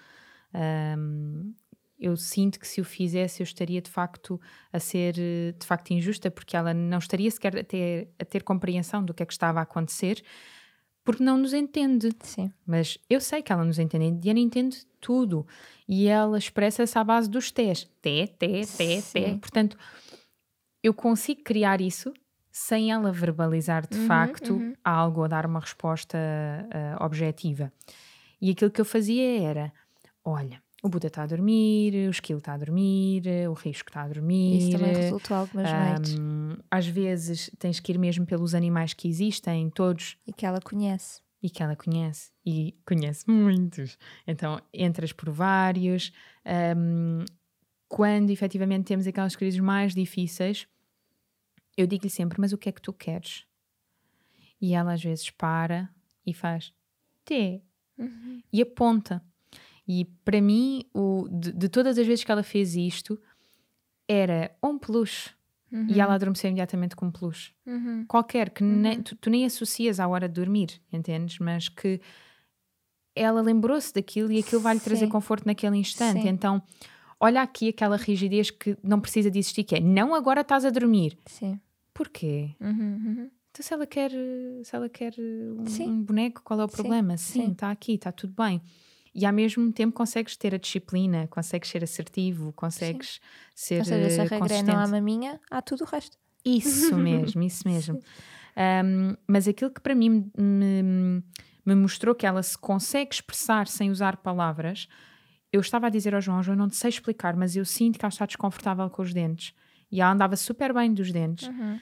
[0.57, 1.52] Hum,
[2.05, 4.38] eu sinto que se o fizesse, eu estaria de facto
[4.70, 8.42] a ser eh, de facto injusta, porque ela não estaria sequer a ter, a ter
[8.42, 10.22] compreensão do que é que estava a acontecer,
[11.02, 12.11] porque não nos entende.
[12.20, 12.52] Sim.
[12.66, 14.07] Mas eu sei que ela nos entende.
[14.07, 15.46] A Diana entende tudo.
[15.88, 17.84] E ela expressa-se à base dos tés.
[18.02, 19.38] Té, té, té, té.
[19.38, 19.78] Portanto,
[20.82, 22.12] eu consigo criar isso
[22.50, 24.74] sem ela verbalizar de Uhum, facto uhum.
[24.84, 26.18] algo ou dar uma resposta
[26.70, 27.72] ah, objetiva.
[28.40, 29.72] E aquilo que eu fazia era:
[30.22, 34.09] olha, o Buda está a dormir, o esquilo está a dormir, o risco está a
[34.09, 34.59] dormir.
[34.59, 36.14] Isso também resultou algumas noites.
[36.18, 40.61] Hum, às vezes tens que ir mesmo pelos animais que existem, todos E que ela
[40.61, 41.22] conhece.
[41.43, 43.97] e que ela conhece e conhece muitos.
[44.26, 46.12] Então entras por vários.
[46.76, 47.24] Hum,
[47.89, 50.68] quando efetivamente temos aquelas crises mais difíceis,
[51.78, 53.47] eu digo-lhe sempre: Mas o que é que tu queres?
[54.61, 55.89] E ela às vezes para
[56.26, 56.74] e faz
[57.24, 57.62] T
[58.53, 59.24] e aponta.
[59.87, 63.20] E para mim, o, de, de todas as vezes que ela fez isto,
[64.09, 65.30] era um peluche.
[65.89, 68.05] E ela adormeceu imediatamente com um peluche Uhum.
[68.07, 71.41] qualquer que nem- tu, tu nem associas à hora de dormir, entendes?
[71.41, 72.01] Mas que
[73.14, 76.22] ela lembrou-se daquilo e aquilo vai-lhe trazer conforto naquele instante.
[76.22, 76.28] Sim.
[76.28, 76.62] Então,
[77.18, 80.70] olha aqui aquela rigidez que não precisa de existir, que é não agora estás a
[80.70, 81.16] dormir.
[81.26, 81.59] Sim.
[81.93, 82.55] Porquê?
[82.61, 83.30] Uhum, uhum.
[83.51, 84.11] Então, se ela quer,
[84.64, 87.16] se ela quer um, um boneco, qual é o problema?
[87.16, 87.53] Sim.
[87.53, 88.61] está aqui, está tudo bem.
[89.15, 93.21] E ao mesmo tempo consegues ter a disciplina, consegues ser assertivo, consegues
[93.55, 96.19] ser Ou seja, se a eh, regra é não há maminha, há tudo o resto.
[96.45, 98.01] Isso mesmo, isso mesmo.
[98.57, 101.23] Um, mas aquilo que para mim me,
[101.65, 104.89] me mostrou que ela se consegue expressar sem usar palavras,
[105.53, 108.05] eu estava a dizer ao João, João, não te sei explicar, mas eu sinto que
[108.05, 109.55] ela está desconfortável com os dentes.
[109.91, 111.47] E ela andava super bem dos dentes.
[111.47, 111.79] Uhum.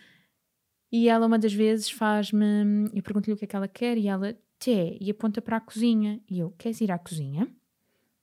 [0.92, 4.08] E ela uma das vezes faz-me, eu pergunto-lhe o que é que ela quer e
[4.08, 6.20] ela, té, e aponta para a cozinha.
[6.30, 7.48] E eu, queres ir à cozinha?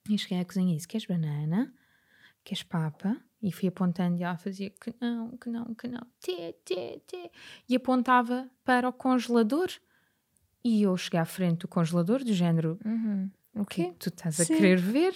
[0.07, 1.73] E eu cheguei à cozinha e disse, queres banana?
[2.43, 3.17] Queres papa?
[3.41, 7.31] E fui apontando e ela fazia que não, que não, que não, té, té, té.
[7.67, 9.67] E apontava para o congelador.
[10.63, 13.29] E eu cheguei à frente do congelador, do género, Uhum.
[13.55, 13.93] O quê?
[13.97, 14.55] tu estás a Sim.
[14.55, 15.13] querer ver?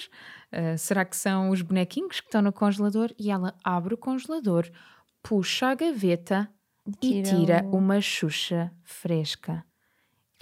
[0.51, 3.13] Ah, será que são os bonequinhos que estão no congelador?
[3.19, 4.69] E ela abre o congelador,
[5.21, 6.49] puxa a gaveta
[6.87, 9.65] e Tira tira o- uma xuxa fresca.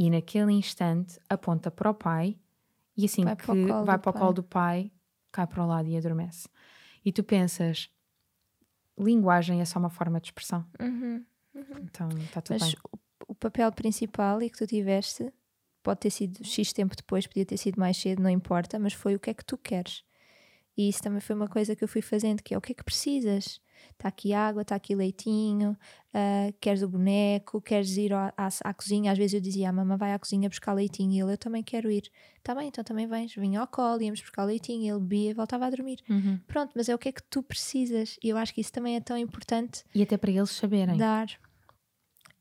[0.02, 2.36] E naquele instante aponta para o pai
[2.97, 4.91] e assim Vai que para vai para o colo do pai,
[5.32, 6.49] cai para o lado e adormece.
[7.06, 7.88] E tu pensas,
[8.97, 10.66] linguagem é só uma forma de expressão.
[10.80, 11.24] Uhum.
[11.84, 12.82] Então está tudo Mas bem.
[12.91, 12.97] o,
[13.28, 15.32] o papel principal e que tu tiveste,
[15.84, 19.14] pode ter sido X tempo depois, podia ter sido mais cedo, não importa, mas foi
[19.14, 20.04] o que é que tu queres.
[20.76, 22.76] E isso também foi uma coisa que eu fui fazendo, que é o que é
[22.76, 23.62] que precisas?
[23.91, 25.77] Está aqui água, está aqui leitinho,
[26.13, 29.11] uh, queres o boneco, queres ir à, à, à, cozinha.
[29.11, 31.63] Às vezes eu dizia, a mamãe vai à cozinha buscar leitinho e ele, eu também
[31.63, 32.11] quero ir.
[32.38, 33.36] Está bem, então também vens.
[33.36, 35.99] Vinha ao colo, íamos buscar leitinho, ele bebia e voltava a dormir.
[36.09, 36.39] Uhum.
[36.47, 38.17] Pronto, mas é o que é que tu precisas.
[38.23, 39.84] E eu acho que isso também é tão importante.
[39.93, 40.97] E até para eles saberem.
[40.97, 41.27] Dar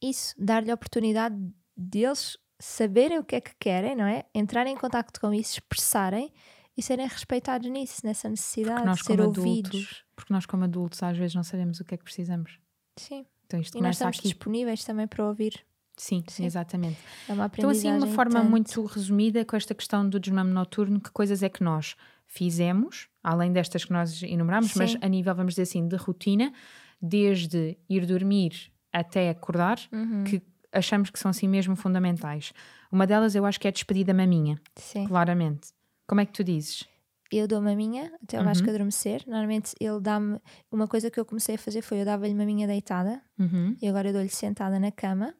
[0.00, 1.36] isso, dar-lhe a oportunidade
[1.76, 4.24] deles saberem o que é que querem, não é?
[4.34, 6.32] Entrarem em contato com isso, expressarem
[6.76, 9.70] e serem respeitados nisso, nessa necessidade nós, de ser ouvidos.
[9.70, 12.58] Adultos, porque nós, como adultos, às vezes não sabemos o que é que precisamos.
[12.96, 13.26] Sim.
[13.46, 14.28] Então isto e nós estamos aqui.
[14.28, 15.64] disponíveis também para ouvir.
[15.96, 16.98] Sim, Sim, exatamente.
[17.28, 18.48] É então, assim, uma forma tanto.
[18.48, 21.94] muito resumida com esta questão do desmame noturno, que coisas é que nós
[22.26, 24.78] fizemos, além destas que nós enumeramos, Sim.
[24.78, 26.54] mas a nível, vamos dizer assim, de rotina,
[27.02, 30.24] desde ir dormir até acordar, uhum.
[30.24, 30.40] que
[30.72, 32.52] achamos que são assim mesmo fundamentais.
[32.90, 35.06] Uma delas eu acho que é a despedida maminha, Sim.
[35.06, 35.72] claramente.
[36.10, 36.82] Como é que tu dizes?
[37.30, 38.74] Eu dou maminha até o Vasco uhum.
[38.74, 39.22] adormecer.
[39.28, 40.40] Normalmente ele dá-me.
[40.68, 43.76] Uma coisa que eu comecei a fazer foi eu dava-lhe maminha deitada uhum.
[43.80, 45.32] e agora eu dou-lhe sentada na cama.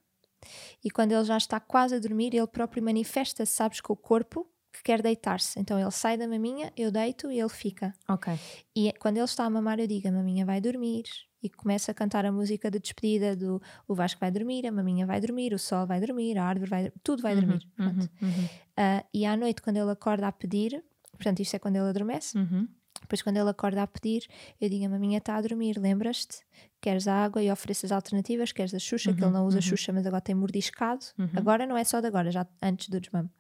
[0.85, 4.49] E quando ele já está quase a dormir, ele próprio manifesta-se, sabes, com o corpo
[4.81, 5.59] que quer deitar-se.
[5.59, 7.93] Então ele sai da maminha, eu deito e ele fica.
[8.09, 8.33] Ok.
[8.75, 11.05] E quando ele está a mamar, eu digo: a maminha vai dormir.
[11.43, 15.07] E começa a cantar a música de despedida do o Vasco vai dormir, a maminha
[15.07, 17.67] vai dormir, o sol vai dormir, a árvore vai tudo vai uhum, dormir.
[17.79, 18.45] Uhum, uhum.
[18.45, 20.85] Uh, e à noite, quando ele acorda a pedir,
[21.21, 22.37] Portanto, isto é quando ele adormece.
[22.37, 22.67] Uhum.
[23.03, 24.27] Depois, quando ele acorda a pedir,
[24.59, 26.39] eu digo: a maminha está a dormir, lembras-te?
[26.81, 29.59] Queres a água e ofereço as alternativas, queres a Xuxa, uhum, que ele não usa
[29.59, 29.63] uhum.
[29.63, 31.05] Xuxa, mas agora tem mordiscado.
[31.19, 31.29] Uhum.
[31.37, 33.31] Agora não é só de agora, já antes do desmame.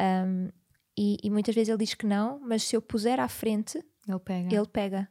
[0.00, 0.50] Um,
[0.96, 4.18] e, e, muitas vezes ele diz que não, mas se eu puser à frente, ele
[4.18, 4.54] pega.
[4.54, 5.08] Ele pega.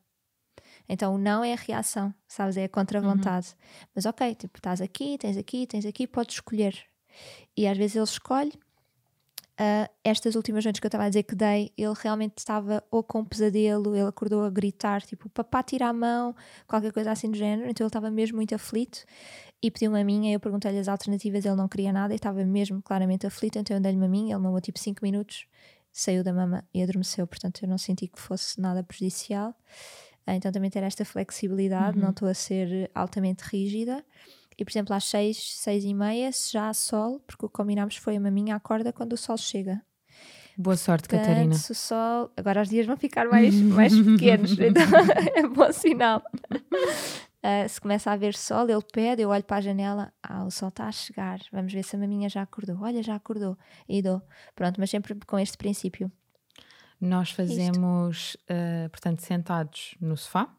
[0.87, 2.57] Então o não é a reação, sabes?
[2.57, 3.47] É a contra-vontade.
[3.49, 3.87] Uhum.
[3.95, 6.77] Mas ok, tipo, estás aqui, tens aqui, tens aqui, podes escolher.
[7.55, 8.53] E às vezes ele escolhe
[9.53, 13.03] Uh, estas últimas noites que eu estava a dizer que dei, ele realmente estava ou
[13.03, 17.29] com um pesadelo, ele acordou a gritar, tipo, papá tira a mão, qualquer coisa assim
[17.29, 19.05] do género, então ele estava mesmo muito aflito
[19.63, 22.81] e pediu-me a minha, eu perguntei-lhe as alternativas, ele não queria nada e estava mesmo
[22.81, 25.45] claramente aflito, então eu dei-lhe uma minha, ele mamou tipo 5 minutos,
[25.89, 29.51] saiu da mama e adormeceu, portanto eu não senti que fosse nada prejudicial,
[30.27, 32.03] uh, então também ter esta flexibilidade, uhum.
[32.03, 34.03] não estou a ser altamente rígida.
[34.55, 37.55] E, por exemplo, às seis, seis e meia, se já há sol, porque o que
[37.55, 39.81] combinámos foi a maminha acorda quando o sol chega.
[40.55, 41.55] Boa sorte, Portanto, Catarina.
[41.55, 42.31] Se o sol.
[42.37, 44.83] Agora os dias vão ficar mais, mais pequenos, então
[45.33, 46.21] é bom sinal.
[47.43, 50.51] Uh, se começa a haver sol, ele pede, eu olho para a janela, ah, o
[50.51, 52.77] sol está a chegar, vamos ver se a maminha já acordou.
[52.81, 53.57] Olha, já acordou.
[53.87, 54.21] E dou.
[54.55, 56.09] Pronto, mas sempre com este princípio.
[57.01, 60.55] Nós fazemos, uh, portanto, sentados no sofá,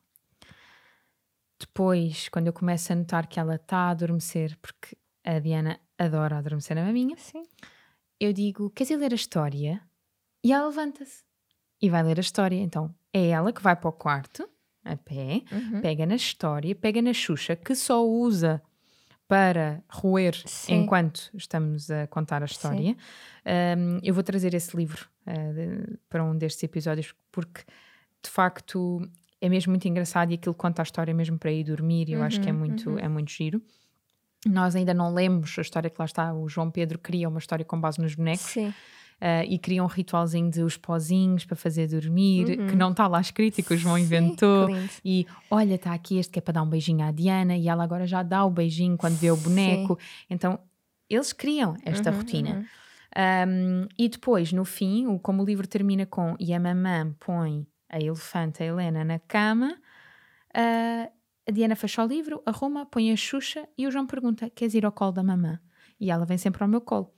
[1.58, 6.36] depois, quando eu começo a notar que ela está a adormecer, porque a Diana adora
[6.36, 7.44] adormecer na maminha, Sim.
[8.20, 9.80] eu digo: Queres ir ler a história?
[10.42, 11.24] E ela levanta-se
[11.80, 12.56] e vai ler a história.
[12.56, 14.48] Então é ela que vai para o quarto,
[14.84, 15.80] a pé, uhum.
[15.80, 18.62] pega na história, pega na Xuxa, que só usa
[19.26, 20.82] para roer Sim.
[20.82, 22.96] enquanto estamos a contar a história.
[23.46, 27.62] Um, eu vou trazer esse livro uh, de, para um destes episódios porque
[28.22, 29.08] de facto
[29.40, 32.20] é mesmo muito engraçado e aquilo conta a história mesmo para ir dormir, e eu
[32.20, 32.98] uhum, acho que é uhum, muito, uhum.
[32.98, 33.62] é muito giro.
[34.46, 37.64] Nós ainda não lemos a história que lá está, o João Pedro cria uma história
[37.64, 38.44] com base nos bonecos.
[38.44, 38.72] Sim.
[39.24, 42.66] Uh, e cria um ritualzinho de os pozinhos para fazer dormir, uhum.
[42.66, 44.68] que não está lá escrito e que o João inventou.
[45.02, 47.82] e olha, está aqui este que é para dar um beijinho à Diana, e ela
[47.82, 49.98] agora já dá o beijinho quando vê o boneco.
[49.98, 50.26] Sim.
[50.28, 50.58] Então,
[51.08, 52.50] eles criam esta uhum, rotina.
[52.50, 52.64] Uhum.
[53.16, 57.66] Um, e depois, no fim, o, como o livro termina com e a mamã põe
[57.88, 59.74] a elefante, a Helena, na cama.
[60.50, 61.10] Uh,
[61.48, 64.84] a Diana fecha o livro, arruma, põe a Xuxa e o João pergunta: Queres ir
[64.84, 65.60] ao colo da mamã?
[66.00, 67.13] E ela vem sempre ao meu colo.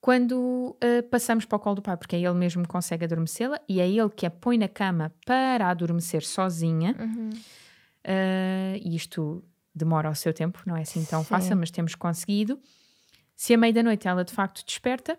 [0.00, 3.60] Quando uh, passamos para o colo do pai, porque é ele mesmo que consegue adormecê-la
[3.68, 7.30] e é ele que a põe na cama para adormecer sozinha, uhum.
[7.30, 9.44] uh, e isto
[9.74, 11.28] demora o seu tempo, não é assim tão Sim.
[11.28, 12.58] fácil, mas temos conseguido.
[13.36, 15.18] Se à meia da noite ela de facto desperta,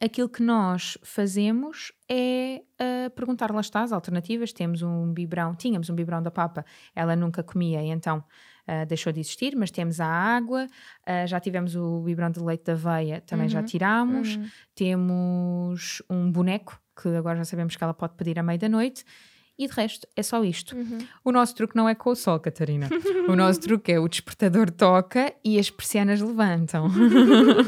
[0.00, 4.52] aquilo que nós fazemos é uh, perguntar, lá está, as alternativas.
[4.52, 8.24] Temos um biberão, tínhamos um biberão da papa, ela nunca comia, então
[8.70, 12.64] uh, deixou de existir, mas temos a água, uh, já tivemos o biberão de leite
[12.64, 13.50] da aveia, também uhum.
[13.50, 14.48] já tirámos, uhum.
[14.74, 19.04] temos um boneco, que agora já sabemos que ela pode pedir à meia da noite,
[19.60, 20.74] e de resto é só isto.
[20.74, 21.00] Uhum.
[21.22, 22.88] O nosso truque não é com o sol, Catarina.
[23.28, 26.88] o nosso truque é o despertador toca e as persianas levantam.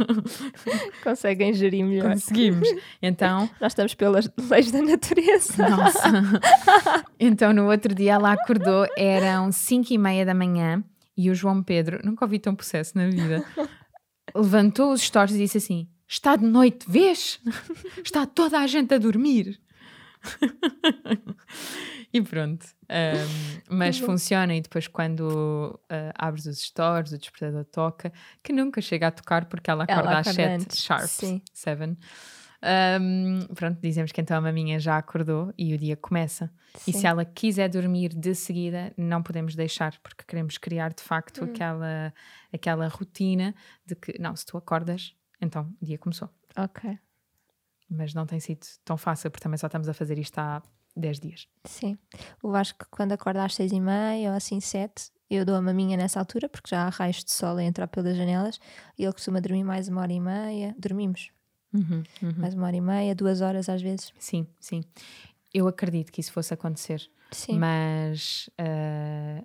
[1.05, 2.13] Conseguem gerir melhor.
[2.13, 2.67] Conseguimos.
[3.03, 3.47] Então.
[3.61, 5.69] Nós estamos pelas leis da natureza.
[5.69, 6.01] Nossa.
[7.21, 10.83] Então no outro dia ela acordou, eram 5 e meia da manhã
[11.17, 13.45] e o João Pedro, nunca ouvi tão processo na vida.
[14.35, 17.41] levantou os stories e disse assim: Está de noite, vês?
[18.05, 19.61] Está toda a gente a dormir.
[22.13, 22.65] e pronto.
[22.89, 28.81] Um, mas funciona e depois quando uh, abres os stories, o despertador toca, que nunca
[28.81, 31.43] chega a tocar porque ela acorda Ela às acorda 7 antes, sharp, sim.
[31.53, 31.97] 7.
[32.65, 36.51] Um, pronto, dizemos que então a maminha já acordou e o dia começa.
[36.87, 37.01] E Sim.
[37.01, 41.49] se ela quiser dormir de seguida, não podemos deixar, porque queremos criar de facto Hum.
[41.51, 42.15] aquela,
[42.53, 43.55] aquela rotina
[43.85, 46.29] de que, não, se tu acordas, então o dia começou.
[46.57, 46.97] Ok.
[47.91, 50.63] Mas não tem sido tão fácil, porque também só estamos a fazer isto há
[50.97, 51.49] 10 dias.
[51.65, 51.99] Sim.
[52.43, 55.97] O Vasco, quando acorda às seis e meia ou assim sete, eu dou a maminha
[55.97, 58.61] nessa altura, porque já há raios de sol a entrar pelas janelas,
[58.99, 60.75] e ele costuma dormir mais uma hora e meia.
[60.79, 61.31] Dormimos
[61.73, 62.35] Uhum, uhum.
[62.37, 64.13] mais uma hora e meia, duas horas às vezes.
[64.19, 64.83] Sim, sim.
[65.55, 67.59] Eu acredito que isso fosse acontecer, Sim.
[67.59, 69.45] mas ah,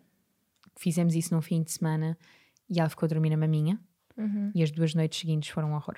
[0.77, 2.17] fizemos isso num fim de semana
[2.69, 3.79] e ela ficou a dormir na maminha
[4.17, 4.51] Uhum.
[4.55, 5.95] e as duas noites seguintes foram um horror.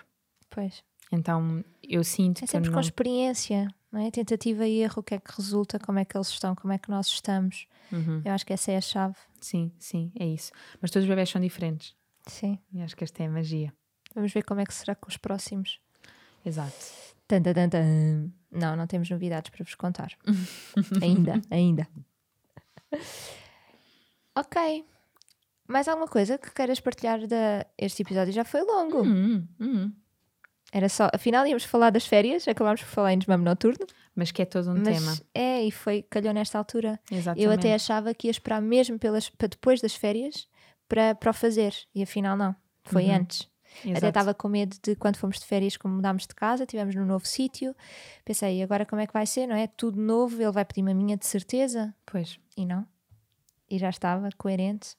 [0.50, 0.84] Pois.
[1.12, 2.82] Então eu sinto É que eu sempre com não...
[2.82, 4.12] experiência, não é?
[4.12, 6.78] Tentativa e erro, o que é que resulta, como é que eles estão, como é
[6.78, 7.66] que nós estamos.
[7.92, 8.22] Uhum.
[8.26, 9.16] Eu acho que essa é a chave.
[9.40, 10.52] Sim, sim, é isso.
[10.82, 11.96] Mas todos os bebés são diferentes
[12.28, 12.60] Sim.
[12.74, 13.74] e acho que esta é a magia.
[14.14, 15.80] Vamos ver como é que será com os próximos.
[16.46, 16.74] Exato.
[17.28, 18.32] Tan, tan, tan, tan.
[18.52, 20.12] Não, não temos novidades para vos contar.
[21.02, 21.88] ainda, ainda.
[24.36, 24.86] Ok.
[25.68, 27.66] Mais alguma coisa que queiras partilhar da...
[27.78, 29.04] Este episódio já foi longo.
[29.04, 29.92] Hum, hum.
[30.72, 31.10] Era só...
[31.14, 33.86] Afinal íamos falar das férias, acabámos por falar em desmame noturno.
[34.16, 35.18] Mas que é todo um mas tema.
[35.34, 37.00] é, e foi, calhou nesta altura.
[37.12, 37.46] Exatamente.
[37.46, 40.48] Eu até achava que ia esperar mesmo pelas, para depois das férias
[40.88, 41.74] para, para o fazer.
[41.94, 42.56] E afinal não.
[42.84, 43.16] Foi Uhum.
[43.16, 43.48] antes.
[43.82, 44.06] Até Exato.
[44.08, 47.26] estava com medo de quando fomos de férias, como mudámos de casa, estivemos num novo
[47.26, 47.76] sítio.
[48.26, 49.68] Pensei, agora como é que vai ser, não é?
[49.68, 51.94] Tudo novo, ele vai pedir uma minha de certeza.
[52.06, 52.40] Pois.
[52.58, 52.86] E não.
[53.70, 54.96] E já estava coerente.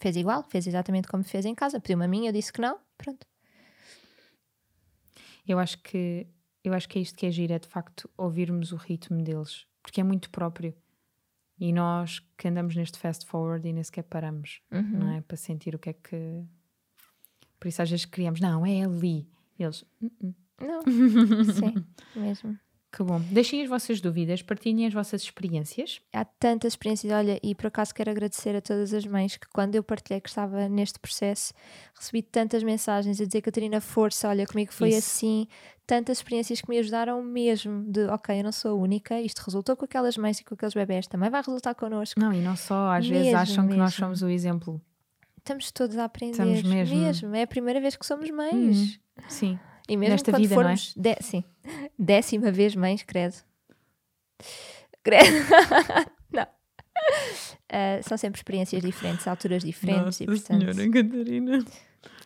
[0.00, 1.80] Fez igual, fez exatamente como fez em casa.
[1.80, 2.78] Pediu uma minha, eu disse que não.
[2.98, 3.26] Pronto.
[5.46, 6.26] Eu acho que
[6.62, 9.66] eu acho que é isto que é giro, é de facto ouvirmos o ritmo deles,
[9.82, 10.74] porque é muito próprio.
[11.58, 14.82] E nós que andamos neste fast forward e nem sequer paramos, Uhum.
[14.82, 15.20] não é?
[15.22, 16.44] Para sentir o que é que.
[17.58, 19.28] Por isso às vezes criamos, não, é ali.
[19.58, 20.80] E eles, "Hum, hum." Não.
[21.54, 21.84] Sim,
[22.16, 22.58] mesmo.
[22.92, 23.20] que bom.
[23.30, 26.00] Deixem as vossas dúvidas, partilhem as vossas experiências.
[26.12, 29.74] Há tantas experiências, olha, e por acaso quero agradecer a todas as mães que quando
[29.76, 31.52] eu partilhei que estava neste processo,
[31.94, 34.98] recebi tantas mensagens a dizer Catarina, força, olha, comigo foi Isso.
[34.98, 35.46] assim,
[35.86, 39.76] tantas experiências que me ajudaram mesmo de, ok, eu não sou a única, isto resultou
[39.76, 42.18] com aquelas mães e com aqueles bebés, também vai resultar connosco.
[42.18, 44.04] Não, e não só, às vezes Mesmo, acham que nós mesmo.
[44.06, 44.80] somos o exemplo.
[45.48, 46.32] Estamos todos a aprender.
[46.32, 47.34] Estamos mesmo.
[47.34, 49.00] É a primeira vez que somos mães.
[49.28, 49.58] Sim.
[49.88, 50.56] E mesmo Nesta quando vida, é?
[50.56, 51.42] formos, dé- sim,
[51.98, 53.34] décima vez mães, credo.
[55.02, 55.24] Credo.
[56.30, 56.46] não.
[57.70, 60.66] Ah, são sempre experiências diferentes, alturas diferentes e portanto.
[60.92, 61.64] Catarina.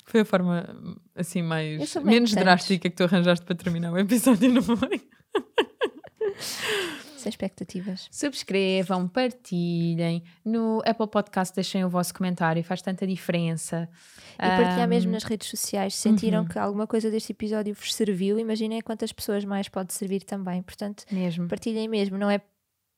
[0.05, 4.63] Foi a forma assim mais menos drástica que tu arranjaste para terminar o episódio, não
[4.63, 5.09] foi?
[7.23, 8.09] Sem expectativas.
[8.11, 10.23] Subscrevam, partilhem.
[10.45, 13.89] No Apple Podcast deixem o vosso comentário, faz tanta diferença.
[14.35, 15.95] E partilhar Ahm, mesmo nas redes sociais.
[15.95, 16.49] Se sentiram uhum.
[16.49, 20.63] que alguma coisa deste episódio vos serviu, imaginem quantas pessoas mais pode servir também.
[20.63, 21.49] Portanto, Mesmo.
[21.49, 22.19] partilhem mesmo.
[22.19, 22.41] Não é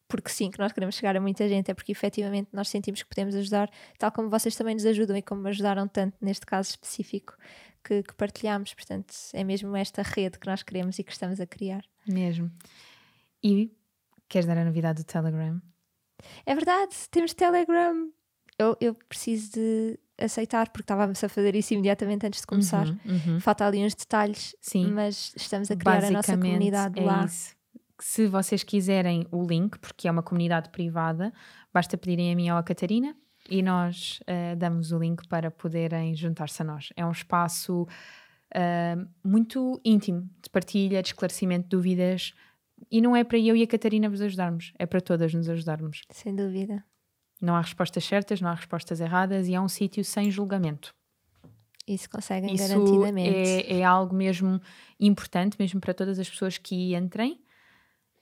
[0.09, 3.09] porque sim que nós queremos chegar a muita gente, é porque efetivamente nós sentimos que
[3.09, 6.71] podemos ajudar, tal como vocês também nos ajudam e como me ajudaram tanto neste caso
[6.71, 7.37] específico
[7.83, 8.73] que, que partilhamos.
[8.75, 11.85] Portanto, é mesmo esta rede que nós queremos e que estamos a criar.
[12.07, 12.51] Mesmo.
[13.43, 13.71] E
[14.29, 15.61] queres dar a novidade do Telegram?
[16.47, 18.11] É verdade, temos Telegram.
[18.59, 22.87] Eu, eu preciso de aceitar, porque estávamos a fazer isso imediatamente antes de começar.
[22.87, 23.41] Uhum, uhum.
[23.41, 24.93] Falta ali uns detalhes, Sim.
[24.93, 27.25] mas estamos a criar a nossa comunidade é lá.
[27.25, 27.55] isso.
[28.01, 31.33] Se vocês quiserem o link, porque é uma comunidade privada,
[31.73, 33.17] basta pedirem a mim ou a Catarina
[33.49, 36.93] e nós eh, damos o link para poderem juntar-se a nós.
[36.97, 37.87] É um espaço
[38.53, 42.35] eh, muito íntimo de partilha, de esclarecimento de dúvidas
[42.91, 46.03] e não é para eu e a Catarina vos ajudarmos, é para todas nos ajudarmos.
[46.11, 46.85] Sem dúvida.
[47.41, 50.95] Não há respostas certas, não há respostas erradas e é um sítio sem julgamento.
[51.87, 53.37] Isso conseguem Isso garantidamente.
[53.37, 54.61] é, é algo mesmo
[54.99, 57.39] importante, mesmo para todas as pessoas que entrem,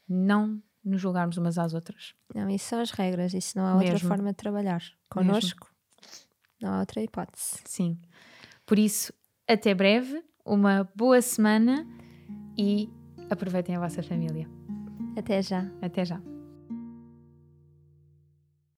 [0.08, 2.14] não nos julgarmos umas às outras.
[2.34, 4.08] Não, isso são as regras, isso não há outra Mesmo.
[4.08, 4.82] forma de trabalhar.
[5.08, 5.70] Connosco,
[6.60, 7.60] não há outra hipótese.
[7.64, 8.00] Sim.
[8.66, 9.12] Por isso,
[9.46, 11.86] até breve, uma boa semana
[12.58, 12.90] e
[13.32, 14.48] aproveitem a vossa família.
[15.16, 15.66] Até já.
[15.80, 16.20] Até já.